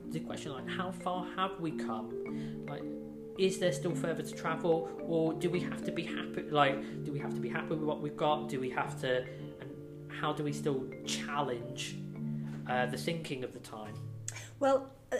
the 0.09 0.19
question 0.19 0.51
like, 0.51 0.67
how 0.67 0.91
far 0.91 1.25
have 1.37 1.59
we 1.59 1.71
come? 1.71 2.65
Like, 2.67 2.83
is 3.37 3.59
there 3.59 3.71
still 3.71 3.95
further 3.95 4.21
to 4.21 4.33
travel, 4.33 4.89
or 5.07 5.33
do 5.33 5.49
we 5.49 5.61
have 5.61 5.85
to 5.85 5.91
be 5.91 6.03
happy? 6.03 6.43
Like, 6.49 7.03
do 7.05 7.13
we 7.13 7.19
have 7.19 7.33
to 7.33 7.39
be 7.39 7.47
happy 7.47 7.69
with 7.69 7.83
what 7.83 8.01
we've 8.01 8.17
got? 8.17 8.49
Do 8.49 8.59
we 8.59 8.69
have 8.71 8.99
to 9.01 9.23
and 9.61 9.71
how 10.09 10.33
do 10.33 10.43
we 10.43 10.51
still 10.51 10.83
challenge 11.05 11.95
uh, 12.69 12.87
the 12.87 12.97
thinking 12.97 13.43
of 13.45 13.53
the 13.53 13.59
time? 13.59 13.93
Well, 14.59 14.91
uh, 15.11 15.17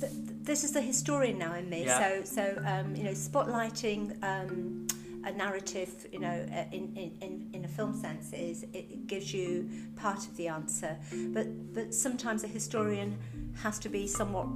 th- 0.00 0.12
this 0.42 0.62
is 0.64 0.72
the 0.72 0.80
historian 0.80 1.36
now 1.38 1.54
in 1.54 1.68
me. 1.68 1.84
Yeah. 1.84 1.98
So, 1.98 2.24
so 2.24 2.62
um, 2.64 2.94
you 2.94 3.04
know, 3.04 3.10
spotlighting 3.10 4.22
um, 4.22 4.86
a 5.24 5.32
narrative, 5.32 6.06
you 6.12 6.18
know, 6.18 6.46
uh, 6.52 6.64
in, 6.72 6.94
in, 6.96 7.50
in 7.52 7.64
a 7.64 7.68
film 7.68 7.94
sense, 7.94 8.32
is 8.32 8.64
it 8.72 9.06
gives 9.06 9.32
you 9.32 9.68
part 9.96 10.18
of 10.18 10.36
the 10.36 10.48
answer. 10.48 10.96
But 11.32 11.74
but 11.74 11.94
sometimes 11.94 12.44
a 12.44 12.48
historian 12.48 13.18
has 13.62 13.78
to 13.80 13.88
be 13.88 14.06
somewhat 14.06 14.46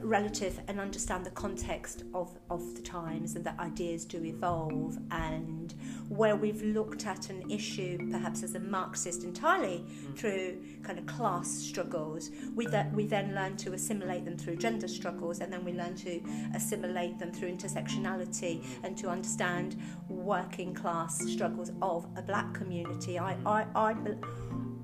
relative 0.00 0.60
and 0.66 0.80
understand 0.80 1.24
the 1.24 1.30
context 1.30 2.02
of, 2.14 2.36
of 2.50 2.74
the 2.74 2.82
times 2.82 3.36
and 3.36 3.44
that 3.44 3.58
ideas 3.60 4.04
do 4.04 4.24
evolve 4.24 4.98
and 5.10 5.74
where 6.08 6.34
we've 6.34 6.62
looked 6.62 7.06
at 7.06 7.30
an 7.30 7.48
issue 7.50 7.98
perhaps 8.10 8.42
as 8.42 8.54
a 8.54 8.60
Marxist 8.60 9.22
entirely 9.22 9.84
mm. 9.86 10.16
through 10.16 10.60
kind 10.82 10.98
of 10.98 11.06
class 11.06 11.48
struggles 11.48 12.30
we, 12.54 12.66
that, 12.66 12.92
we 12.92 13.06
then 13.06 13.34
learn 13.34 13.56
to 13.56 13.72
assimilate 13.72 14.24
them 14.24 14.36
through 14.36 14.56
gender 14.56 14.88
struggles 14.88 15.40
and 15.40 15.52
then 15.52 15.64
we 15.64 15.72
learn 15.72 15.94
to 15.94 16.20
assimilate 16.54 17.18
them 17.18 17.32
through 17.32 17.54
intersectionality 17.54 18.60
mm. 18.60 18.64
and 18.82 18.96
to 18.96 19.08
understand 19.08 19.80
working 20.08 20.74
class 20.74 21.18
struggles 21.30 21.70
of 21.82 22.06
a 22.16 22.22
black 22.22 22.52
community 22.52 23.18
I, 23.18 23.36
I, 23.46 23.66
I, 23.74 23.94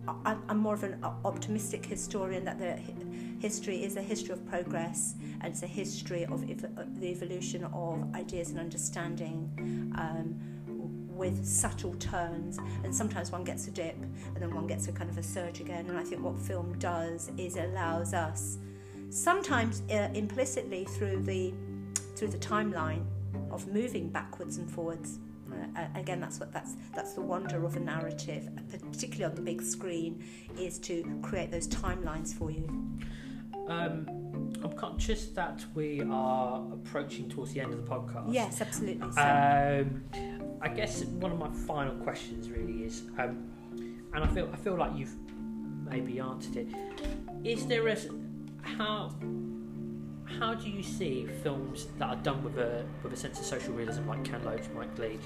I 0.08 0.36
I'm 0.48 0.58
more 0.58 0.74
of 0.74 0.82
an 0.84 1.04
optimistic 1.24 1.84
historian 1.86 2.44
that 2.44 2.58
the 2.58 2.78
history 3.40 3.82
is 3.84 3.96
a 3.96 4.02
history 4.02 4.32
of 4.32 4.46
progress 4.46 5.14
and 5.40 5.52
it's 5.52 5.62
a 5.62 5.66
history 5.66 6.24
of 6.26 6.48
ev- 6.48 7.00
the 7.00 7.06
evolution 7.06 7.64
of 7.64 8.14
ideas 8.14 8.50
and 8.50 8.58
understanding 8.58 9.50
um, 9.98 10.34
with 11.16 11.44
subtle 11.46 11.94
turns. 11.94 12.58
And 12.82 12.94
sometimes 12.94 13.30
one 13.30 13.44
gets 13.44 13.68
a 13.68 13.70
dip 13.70 13.96
and 13.96 14.36
then 14.36 14.54
one 14.54 14.66
gets 14.66 14.88
a 14.88 14.92
kind 14.92 15.10
of 15.10 15.18
a 15.18 15.22
surge 15.22 15.60
again. 15.60 15.88
And 15.88 15.98
I 15.98 16.02
think 16.02 16.22
what 16.22 16.38
film 16.38 16.78
does 16.78 17.30
is 17.36 17.56
allows 17.56 18.14
us 18.14 18.58
sometimes 19.10 19.82
uh, 19.90 20.08
implicitly 20.14 20.84
through 20.84 21.22
the 21.22 21.54
through 22.16 22.28
the 22.28 22.38
timeline 22.38 23.04
of 23.50 23.66
moving 23.68 24.08
backwards 24.08 24.58
and 24.58 24.70
forwards 24.70 25.18
uh, 25.18 25.23
again 25.94 26.20
that's 26.20 26.40
what 26.40 26.52
that's 26.52 26.76
that's 26.94 27.12
the 27.12 27.20
wonder 27.20 27.64
of 27.64 27.76
a 27.76 27.80
narrative 27.80 28.48
particularly 28.92 29.24
on 29.24 29.34
the 29.34 29.42
big 29.42 29.62
screen 29.62 30.22
is 30.58 30.78
to 30.78 31.18
create 31.22 31.50
those 31.50 31.68
timelines 31.68 32.34
for 32.34 32.50
you 32.50 32.66
um, 33.68 34.06
I'm 34.62 34.72
conscious 34.72 35.26
that 35.28 35.64
we 35.74 36.02
are 36.10 36.62
approaching 36.72 37.28
towards 37.28 37.52
the 37.52 37.60
end 37.60 37.72
of 37.72 37.84
the 37.84 37.90
podcast. 37.90 38.32
Yes, 38.32 38.60
absolutely. 38.60 39.10
So. 39.12 39.20
Um, 39.20 40.04
I 40.60 40.68
guess 40.68 41.04
one 41.04 41.32
of 41.32 41.38
my 41.38 41.50
final 41.66 41.94
questions 41.96 42.50
really 42.50 42.84
is, 42.84 43.02
um, 43.18 43.50
and 44.14 44.24
I 44.24 44.26
feel 44.28 44.48
I 44.52 44.56
feel 44.56 44.76
like 44.76 44.96
you've 44.96 45.14
maybe 45.84 46.20
answered 46.20 46.56
it. 46.56 46.68
Is 47.42 47.66
there 47.66 47.88
a 47.88 47.96
how 48.62 49.12
how 50.38 50.54
do 50.54 50.68
you 50.68 50.82
see 50.82 51.26
films 51.42 51.86
that 51.98 52.08
are 52.08 52.22
done 52.22 52.42
with 52.42 52.58
a 52.58 52.84
with 53.02 53.12
a 53.12 53.16
sense 53.16 53.38
of 53.38 53.46
social 53.46 53.72
realism, 53.74 54.06
like 54.06 54.24
Ken 54.24 54.44
Loach, 54.44 54.64
Mike 54.74 54.98
Leigh? 54.98 55.18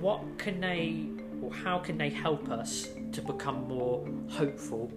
What 0.00 0.22
can 0.38 0.60
they 0.60 1.08
or 1.42 1.52
how 1.52 1.78
can 1.78 1.98
they 1.98 2.10
help 2.10 2.48
us 2.50 2.88
to 3.12 3.22
become 3.22 3.68
more 3.68 4.06
hopeful 4.28 4.92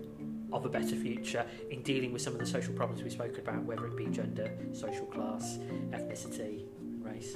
of 0.54 0.66
a 0.66 0.70
better 0.70 0.96
future 0.96 1.46
in 1.70 1.82
dealing 1.82 2.14
with 2.14 2.22
some 2.22 2.34
of 2.34 2.40
the 2.40 2.46
social 2.46 2.74
problems 2.74 3.04
we 3.04 3.10
spoke 3.10 3.38
about, 3.38 3.64
whether 3.64 3.86
it 3.86 3.98
be 3.98 4.06
gender, 4.08 4.50
social 4.72 5.06
class, 5.06 5.58
ethnicity, 5.92 6.64
race. 7.02 7.36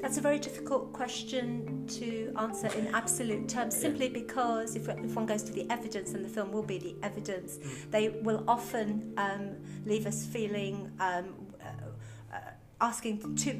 That's 0.00 0.16
a 0.16 0.20
very 0.20 0.38
difficult 0.38 0.92
question 0.92 1.84
to 1.98 2.32
answer 2.38 2.68
in 2.68 2.86
absolute 2.94 3.48
terms, 3.48 3.76
simply 3.76 4.08
because 4.08 4.76
if, 4.76 4.88
if 4.88 5.14
one 5.16 5.26
goes 5.26 5.42
to 5.44 5.52
the 5.52 5.68
evidence, 5.70 6.12
and 6.12 6.24
the 6.24 6.28
film 6.28 6.52
will 6.52 6.62
be 6.62 6.78
the 6.78 6.94
evidence, 7.02 7.58
mm. 7.58 7.90
they 7.90 8.10
will 8.10 8.44
often 8.46 9.12
um, 9.16 9.56
leave 9.84 10.06
us 10.06 10.24
feeling 10.24 10.92
um, 11.00 11.34
uh, 11.60 12.36
uh, 12.36 12.38
asking 12.80 13.34
too, 13.34 13.54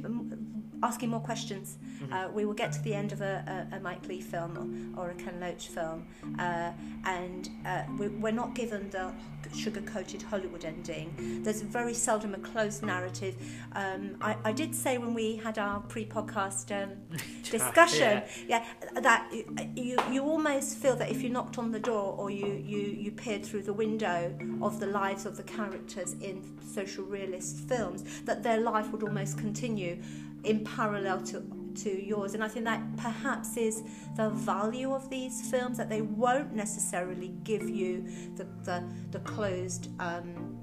asking 0.83 1.11
more 1.11 1.21
questions. 1.21 1.79
Mm-hmm. 1.83 2.12
Uh, 2.12 2.29
we 2.29 2.45
will 2.45 2.55
get 2.55 2.73
to 2.73 2.83
the 2.83 2.95
end 2.95 3.12
of 3.12 3.21
a, 3.21 3.67
a, 3.73 3.77
a 3.77 3.81
Mike 3.81 4.07
Leigh 4.07 4.21
film 4.21 4.95
or, 4.97 5.03
or, 5.03 5.11
a 5.11 5.14
Ken 5.14 5.41
Loach 5.41 5.69
film, 5.69 6.07
uh, 6.38 6.73
and 7.05 7.51
uh, 7.67 7.83
we, 7.99 8.29
are 8.29 8.33
not 8.33 8.55
given 8.55 8.88
the 8.91 9.12
sugar 9.55 9.81
coated 9.83 10.23
Hollywood 10.23 10.64
ending. 10.64 11.43
There's 11.43 11.62
very 11.62 11.95
seldom 11.95 12.35
a 12.35 12.38
closed 12.38 12.83
narrative. 12.83 13.37
Um, 13.73 14.17
I, 14.21 14.37
I, 14.45 14.53
did 14.53 14.75
say 14.75 14.99
when 14.99 15.14
we 15.14 15.37
had 15.37 15.59
our 15.59 15.81
pre 15.81 16.05
podcast 16.05 16.71
um, 16.71 16.93
discussion 17.51 18.23
yeah. 18.47 18.64
yeah. 18.95 19.01
that 19.01 19.31
you, 19.77 19.97
you 20.11 20.23
almost 20.25 20.79
feel 20.79 20.97
that 20.97 21.11
if 21.11 21.23
you 21.23 21.31
knocked 21.31 21.59
on 21.59 21.73
the 21.73 21.81
door 21.81 22.14
or 22.19 22.31
you, 22.31 22.47
you, 22.47 22.79
you 22.79 23.11
peered 23.11 23.45
through 23.45 23.62
the 23.62 23.73
window 23.73 24.37
of 24.62 24.81
the 24.81 24.87
lives 24.87 25.27
of 25.27 25.37
the 25.37 25.43
characters 25.43 26.14
in 26.21 26.43
social 26.61 27.05
realist 27.05 27.57
films, 27.61 28.23
that 28.23 28.43
their 28.43 28.61
life 28.61 28.91
would 28.93 29.03
almost 29.03 29.38
continue 29.38 30.03
in 30.44 30.64
parallel 30.64 31.20
to 31.22 31.42
to 31.83 32.05
yours. 32.05 32.35
And 32.35 32.42
I 32.42 32.48
think 32.48 32.64
that 32.64 32.83
perhaps 32.96 33.57
is 33.57 33.83
the 34.16 34.31
value 34.31 34.92
of 34.92 35.09
these 35.11 35.48
films 35.51 35.77
that 35.79 35.88
they 35.88 36.03
won't 36.03 36.53
necessarily 36.53 37.35
give 37.44 37.68
you 37.68 38.05
the 38.37 38.46
the, 38.64 38.85
the 39.11 39.20
closed 39.20 39.88
um, 40.01 40.61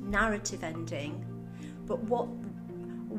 narrative 0.00 0.64
ending. 0.64 1.24
But 1.86 2.02
what 2.04 2.28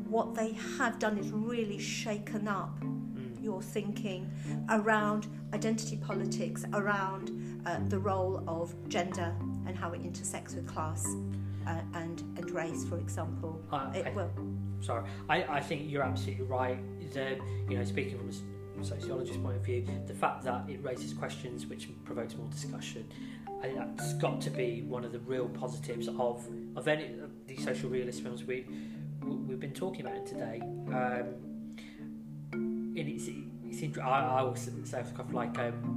what 0.10 0.36
they 0.36 0.54
have 0.78 1.00
done 1.00 1.18
is 1.18 1.32
really 1.32 1.80
shaken 1.80 2.48
up 2.48 2.80
mm. 2.82 3.44
your 3.44 3.62
thinking 3.62 4.30
around 4.70 5.28
identity 5.54 5.98
politics 5.98 6.66
around 6.74 7.32
uh, 7.66 7.80
the 7.88 7.98
role 7.98 8.44
of 8.48 8.74
gender 8.90 9.34
and 9.66 9.78
how 9.78 9.92
it 9.92 10.02
intersects 10.02 10.56
with 10.56 10.68
class 10.68 11.06
uh, 11.66 11.82
and 11.94 12.22
and 12.38 12.52
race 12.52 12.86
for 12.86 12.98
example. 12.98 13.62
Uh, 13.72 13.92
it 13.96 14.14
will 14.14 14.32
sorry. 14.82 15.10
I, 15.30 15.44
I 15.44 15.60
think 15.60 15.90
you're 15.90 16.04
absolutely 16.04 16.46
right. 16.46 16.78
The, 17.14 17.38
you 17.70 17.78
know, 17.78 17.84
speaking 17.84 18.18
from 18.18 18.82
a 18.82 18.86
sociologist 18.86 19.42
point 19.42 19.58
of 19.58 19.64
view, 19.64 19.86
the 20.06 20.14
fact 20.14 20.44
that 20.44 20.70
it 20.70 20.84
raises 20.84 21.14
questions 21.14 21.66
which 21.66 21.90
provokes 22.06 22.36
more 22.36 22.48
discussion, 22.50 23.08
I 23.60 23.62
think 23.64 23.78
that's 23.78 24.14
got 24.16 24.40
to 24.42 24.50
be 24.50 24.84
one 24.84 25.04
of 25.04 25.12
the 25.12 25.20
real 25.20 25.50
positives 25.50 26.08
of 26.08 26.48
of 26.76 26.88
any 26.88 27.06
of 27.20 27.32
these 27.48 27.64
social 27.64 27.90
realist 27.90 28.22
films 28.22 28.44
we 28.44 28.68
we've 29.24 29.60
been 29.60 29.74
talking 29.74 30.06
about 30.06 30.26
today. 30.26 30.60
Um, 30.62 31.34
and 32.52 32.98
it's, 32.98 33.28
it's 33.28 33.98
I, 33.98 34.40
I 34.40 34.42
will 34.44 34.56
say 34.56 34.72
stuff 34.84 35.12
like 35.32 35.58
um, 35.60 35.97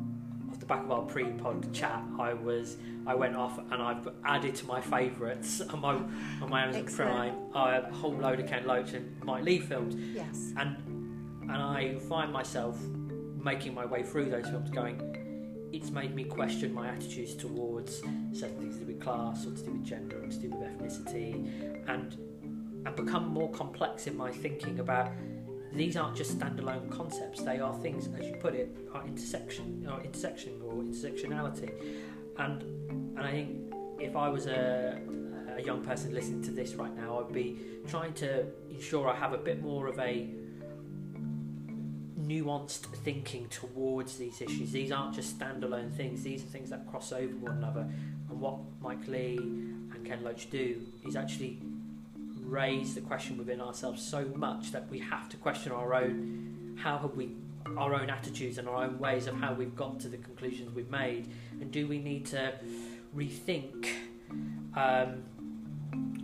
back 0.67 0.85
of 0.85 0.91
our 0.91 1.03
pre-pod 1.03 1.73
chat, 1.73 2.03
I 2.19 2.35
was 2.35 2.77
I 3.07 3.15
went 3.15 3.37
off 3.37 3.59
and 3.59 3.83
I've 3.83 4.09
added 4.25 4.55
to 4.57 4.67
my 4.67 4.81
favourites 4.81 5.61
on 5.61 5.81
my 5.87 5.95
on 5.95 6.51
my 6.51 6.63
Amazon 6.63 6.87
Prime 6.87 7.35
a 7.55 7.93
whole 7.93 8.15
load 8.15 8.41
of 8.41 8.47
Ken 8.47 8.67
Loach 8.67 8.93
and 8.93 9.23
Mike 9.25 9.45
Leigh 9.45 9.59
films. 9.59 9.95
Yes. 10.15 10.53
And 10.57 10.77
and 11.43 11.53
I 11.53 11.97
find 12.09 12.33
myself 12.33 12.79
making 13.37 13.75
my 13.75 13.85
way 13.85 14.03
through 14.03 14.31
those 14.31 14.47
films, 14.49 14.71
going. 14.71 15.17
It's 15.73 15.91
made 15.91 16.17
me 16.17 16.25
question 16.25 16.75
my 16.75 16.89
attitudes 16.89 17.35
towards 17.35 17.99
certain 18.33 18.59
things 18.59 18.75
to 18.79 18.81
do 18.81 18.87
with 18.87 19.01
class, 19.01 19.47
or 19.47 19.53
to 19.53 19.63
do 19.63 19.71
with 19.71 19.85
gender, 19.85 20.21
or 20.21 20.27
to 20.27 20.37
do 20.37 20.51
with 20.51 20.61
ethnicity, 20.61 21.89
and 21.89 22.17
and 22.87 22.97
become 22.97 23.29
more 23.29 23.51
complex 23.51 24.07
in 24.07 24.17
my 24.17 24.31
thinking 24.31 24.81
about 24.81 25.13
these 25.73 25.97
aren't 25.97 26.17
just 26.17 26.39
standalone 26.39 26.91
concepts. 26.91 27.43
They 27.43 27.61
are 27.61 27.75
things, 27.79 28.09
as 28.19 28.27
you 28.27 28.35
put 28.35 28.55
it, 28.55 28.77
are 28.93 29.07
intersection 29.07 29.87
or 29.91 30.01
intersection 30.03 30.61
or 30.65 30.75
intersectionality. 30.75 31.71
And 32.39 32.63
and 32.91 33.21
I 33.21 33.31
think 33.31 33.75
if 34.01 34.17
I 34.17 34.29
was 34.29 34.47
a, 34.47 35.01
a 35.57 35.63
young 35.63 35.85
person 35.85 36.15
listening 36.15 36.43
to 36.43 36.51
this 36.51 36.75
right 36.75 36.95
now, 36.97 37.21
I'd 37.21 37.33
be 37.33 37.59
trying 37.87 38.15
to 38.15 38.47
ensure 38.71 39.09
I 39.09 39.15
have 39.15 39.33
a 39.33 39.39
bit 39.39 39.63
more 39.63 39.87
of 39.87 39.99
a 39.99 40.29
nuanced 42.19 42.87
thinking 43.05 43.49
towards 43.49 44.17
these 44.17 44.41
issues. 44.41 44.71
These 44.73 44.93
aren't 44.93 45.15
just 45.15 45.39
standalone 45.39 45.93
things. 45.93 46.23
These 46.23 46.43
are 46.43 46.47
things 46.47 46.71
that 46.71 46.89
cross 46.89 47.13
over 47.13 47.35
one 47.37 47.59
another. 47.59 47.89
And 48.29 48.41
what 48.41 48.59
Mike 48.81 49.07
Leigh 49.09 49.37
and 49.37 50.05
Ken 50.05 50.23
Loach 50.23 50.51
do 50.51 50.81
is 51.05 51.17
actually 51.17 51.61
raise 52.51 52.95
the 52.95 53.01
question 53.01 53.39
within 53.39 53.61
ourselves 53.61 54.03
so 54.03 54.25
much 54.35 54.73
that 54.73 54.89
we 54.91 54.99
have 54.99 55.29
to 55.29 55.37
question 55.37 55.73
our 55.73 55.95
own 55.95 56.77
how 56.83 56.99
have 56.99 57.15
we 57.15 57.37
our 57.77 57.95
own 57.95 58.11
attitudes 58.11 58.59
and 58.59 58.69
our 58.69 58.85
own 58.85 58.99
ways 58.99 59.27
of 59.27 59.35
how 59.37 59.53
we've 59.53 59.77
got 59.77 60.01
to 60.01 60.09
the 60.09 60.17
conclusions 60.17 60.75
we've 60.75 60.91
made? 60.91 61.29
And 61.61 61.71
do 61.71 61.87
we 61.87 61.99
need 61.99 62.27
to 62.27 62.55
rethink 63.15 63.89
um, 64.75 65.23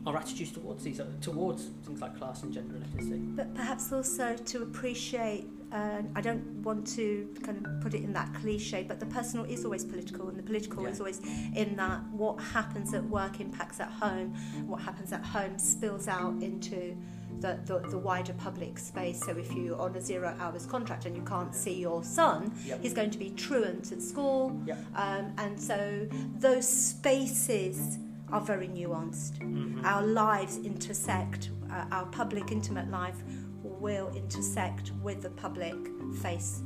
our 0.07 0.17
attitudes 0.17 0.53
towards 0.53 0.83
these 0.83 1.01
towards 1.21 1.67
things 1.85 2.01
like 2.01 2.17
class 2.17 2.43
and 2.43 2.53
gender 2.53 2.77
and 2.77 2.85
ethnicity? 2.87 3.37
But 3.37 3.55
perhaps 3.55 3.93
also 3.93 4.37
to 4.37 4.63
appreciate 4.63 5.47
uh, 5.73 6.03
I 6.15 6.21
don't 6.21 6.45
want 6.63 6.87
to 6.95 7.29
kind 7.43 7.65
of 7.65 7.81
put 7.81 7.95
it 7.95 8.03
in 8.03 8.13
that 8.13 8.33
cliche, 8.35 8.85
but 8.87 9.01
the 9.01 9.07
personal 9.07 9.45
is 9.45 9.65
always 9.65 9.85
political, 9.85 10.29
and 10.29 10.39
the 10.39 10.43
political 10.43 10.85
yeah. 10.85 10.91
is 10.91 11.01
always 11.01 11.21
in 11.55 11.77
that 11.77 12.03
what 12.11 12.41
happens 12.41 12.95
at 12.95 13.05
work 13.05 13.41
impacts 13.41 13.81
at 13.81 13.91
home, 13.91 14.35
what 14.67 14.81
happens 14.81 15.13
at 15.13 15.25
home 15.25 15.59
spills 15.59 16.09
out 16.09 16.35
into 16.43 16.97
the, 17.41 17.59
the, 17.67 17.81
the 17.91 17.99
wider 17.99 18.33
public 18.35 18.79
space. 18.79 19.21
So 19.25 19.33
if 19.33 19.53
you're 19.53 19.79
on 19.81 19.95
a 19.97 20.01
zero 20.01 20.35
hours 20.41 20.67
contract 20.67 21.05
and 21.07 21.17
you 21.17 21.23
can't 21.23 21.55
see 21.55 21.75
your 21.75 22.03
son, 22.03 22.53
yep. 22.65 22.81
he's 22.81 22.95
going 22.95 23.11
to 23.11 23.19
be 23.19 23.31
truant 23.31 23.93
at 23.93 24.01
school, 24.01 24.59
yep. 24.67 24.79
um, 24.95 25.33
and 25.39 25.61
so 25.61 26.09
those 26.39 26.67
spaces 26.67 27.99
are 28.33 28.41
very 28.41 28.69
nuanced. 28.69 29.39
Mm-hmm. 29.39 29.85
Our 29.85 30.03
lives 30.05 30.59
intersect, 30.59 31.51
uh, 31.71 31.85
our 31.93 32.07
public 32.07 32.51
intimate 32.51 32.91
life 32.91 33.23
will 33.63 34.13
intersect 34.15 34.93
with 35.03 35.23
the 35.23 35.31
public 35.31 35.77
face 36.21 36.63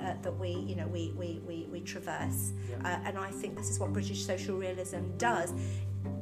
uh, 0.00 0.14
that 0.22 0.38
we, 0.38 0.50
you 0.50 0.76
know, 0.76 0.86
we, 0.86 1.12
we, 1.16 1.40
we, 1.46 1.66
we 1.70 1.80
traverse. 1.80 2.52
Yeah. 2.68 2.76
Uh, 2.84 3.08
and 3.08 3.18
I 3.18 3.30
think 3.30 3.56
this 3.56 3.70
is 3.70 3.78
what 3.78 3.92
British 3.92 4.24
social 4.24 4.56
realism 4.56 5.16
does. 5.18 5.52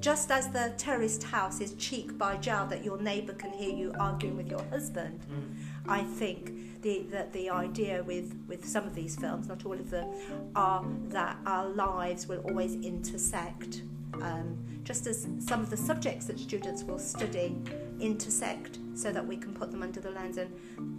Just 0.01 0.31
as 0.31 0.49
the 0.49 0.73
terraced 0.77 1.23
house 1.23 1.61
is 1.61 1.75
cheek 1.75 2.17
by 2.17 2.37
jowl 2.37 2.67
that 2.69 2.85
your 2.85 2.99
neighbour 2.99 3.33
can 3.33 3.53
hear 3.53 3.75
you 3.75 3.93
arguing 3.99 4.37
with 4.37 4.49
your 4.49 4.63
husband, 4.65 5.21
mm. 5.31 5.55
I 5.89 6.03
think 6.03 6.83
the, 6.83 7.05
the, 7.11 7.27
the 7.33 7.51
idea 7.51 8.03
with, 8.03 8.37
with 8.47 8.65
some 8.65 8.85
of 8.85 8.95
these 8.95 9.17
films, 9.17 9.49
not 9.49 9.65
all 9.65 9.75
of 9.75 9.91
them, 9.91 10.09
are 10.55 10.85
that 11.09 11.37
our 11.47 11.69
lives 11.69 12.29
will 12.29 12.41
always 12.41 12.75
intersect. 12.77 13.83
Um, 14.21 14.59
just 14.85 15.07
as 15.07 15.27
some 15.39 15.61
of 15.61 15.71
the 15.71 15.77
subjects 15.77 16.27
that 16.27 16.39
students 16.39 16.83
will 16.83 16.99
study 16.99 17.57
intersect 18.03 18.79
so 18.95 19.11
that 19.13 19.27
we 19.27 19.37
can 19.37 19.55
put 19.55 19.71
them 19.71 19.83
under 19.83 20.01
the 20.01 20.11
lens 20.11 20.37
and 20.37 20.51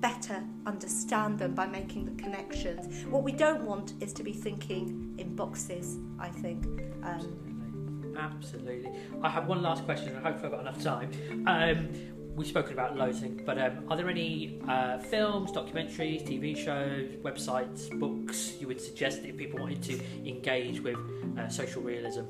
better 0.02 0.44
understand 0.66 1.38
them 1.38 1.54
by 1.54 1.68
making 1.68 2.06
the 2.06 2.24
connections. 2.24 3.06
What 3.06 3.24
we 3.24 3.32
don't 3.32 3.64
want 3.66 3.94
is 4.00 4.14
to 4.14 4.24
be 4.24 4.34
thinking 4.34 5.14
in 5.18 5.36
boxes, 5.36 5.98
I 6.20 6.30
think. 6.30 6.66
Um, 7.04 8.16
Absolutely. 8.18 8.92
I 9.22 9.30
have 9.30 9.48
one 9.48 9.62
last 9.62 9.86
question, 9.86 10.16
and 10.16 10.26
hopefully 10.26 10.46
I've 10.46 10.52
got 10.52 10.62
enough 10.62 10.84
time. 10.84 11.12
Um, 11.48 11.90
we've 12.36 12.48
spoken 12.48 12.74
about 12.74 12.96
loads 12.96 13.22
but 13.46 13.58
um, 13.60 13.86
are 13.90 13.98
there 13.98 14.10
any 14.10 14.60
uh, 14.68 14.98
films, 14.98 15.52
documentaries, 15.52 16.28
TV 16.28 16.58
shows, 16.58 17.10
websites, 17.22 17.98
books 18.00 18.54
you 18.60 18.68
would 18.68 18.82
suggest 18.82 19.20
if 19.24 19.38
people 19.38 19.60
wanted 19.60 19.82
to 19.84 20.00
engage 20.26 20.82
with 20.82 20.98
uh, 21.38 21.48
social 21.48 21.82
realism? 21.82 22.24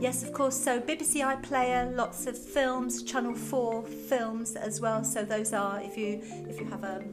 Yes, 0.00 0.22
of 0.22 0.32
course. 0.32 0.56
So 0.56 0.80
BBC 0.80 1.22
iPlayer, 1.22 1.94
lots 1.94 2.26
of 2.26 2.36
films, 2.36 3.02
Channel 3.02 3.34
Four 3.34 3.84
films 3.84 4.56
as 4.56 4.80
well. 4.80 5.04
So 5.04 5.24
those 5.24 5.52
are 5.52 5.80
if 5.80 5.96
you 5.96 6.20
if 6.48 6.60
you 6.60 6.66
have 6.66 6.82
a 6.84 7.04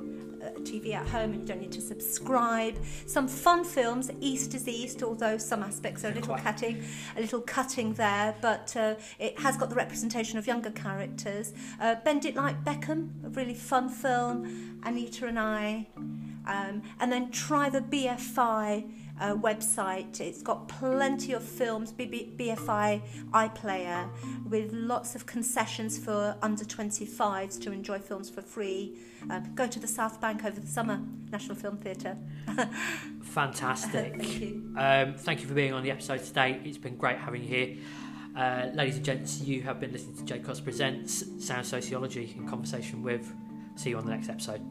TV 0.61 0.93
at 0.93 1.07
home 1.07 1.31
and 1.31 1.41
you 1.41 1.47
don't 1.47 1.61
need 1.61 1.71
to 1.73 1.81
subscribe. 1.81 2.77
Some 3.05 3.27
fun 3.27 3.63
films, 3.63 4.09
East 4.19 4.53
is 4.53 4.67
East, 4.67 5.03
although 5.03 5.37
some 5.37 5.63
aspects 5.63 6.03
are 6.05 6.09
a 6.09 6.13
little 6.19 6.35
cutting, 6.35 6.83
a 7.17 7.21
little 7.21 7.41
cutting 7.41 7.93
there, 7.93 8.35
but 8.41 8.75
uh, 8.75 8.95
it 9.19 9.39
has 9.39 9.57
got 9.57 9.69
the 9.69 9.75
representation 9.75 10.37
of 10.37 10.47
younger 10.47 10.71
characters. 10.71 11.53
Uh, 11.79 11.95
Bend 12.03 12.25
It 12.25 12.35
Like 12.35 12.63
Beckham, 12.63 13.09
a 13.25 13.29
really 13.29 13.55
fun 13.55 13.89
film. 13.89 14.71
Anita 14.83 15.27
and 15.27 15.39
I, 15.39 15.87
um, 16.47 16.81
and 16.99 17.11
then 17.11 17.31
try 17.31 17.69
the 17.69 17.81
BFI 17.81 18.89
uh, 19.19 19.35
website. 19.35 20.19
It's 20.19 20.41
got 20.41 20.67
plenty 20.67 21.33
of 21.33 21.43
films, 21.43 21.91
BFI 21.91 23.01
iPlayer, 23.31 24.09
with 24.49 24.71
lots 24.73 25.15
of 25.15 25.25
concessions 25.25 25.97
for 25.97 26.35
under 26.41 26.63
25s 26.63 27.61
to 27.61 27.71
enjoy 27.71 27.99
films 27.99 28.29
for 28.29 28.41
free. 28.41 28.97
Um, 29.29 29.53
go 29.53 29.67
to 29.67 29.79
the 29.79 29.87
South 29.87 30.19
Bank 30.19 30.43
over 30.45 30.59
the 30.59 30.67
summer, 30.67 31.01
National 31.31 31.55
Film 31.55 31.77
Theatre. 31.77 32.17
Fantastic. 33.21 34.15
thank 34.17 34.41
you. 34.41 34.73
Um, 34.77 35.13
thank 35.15 35.41
you 35.41 35.47
for 35.47 35.53
being 35.53 35.73
on 35.73 35.83
the 35.83 35.91
episode 35.91 36.23
today. 36.23 36.59
It's 36.63 36.77
been 36.77 36.97
great 36.97 37.17
having 37.17 37.43
you 37.43 37.49
here. 37.49 37.77
Uh, 38.35 38.69
ladies 38.73 38.95
and 38.95 39.05
gents, 39.05 39.41
you 39.41 39.61
have 39.61 39.79
been 39.79 39.91
listening 39.91 40.25
to 40.25 40.33
JCOS 40.33 40.63
Presents 40.63 41.45
Sound 41.45 41.65
Sociology 41.65 42.33
in 42.37 42.47
conversation 42.47 43.03
with. 43.03 43.33
See 43.75 43.89
you 43.89 43.97
on 43.97 44.05
the 44.05 44.11
next 44.11 44.29
episode. 44.29 44.61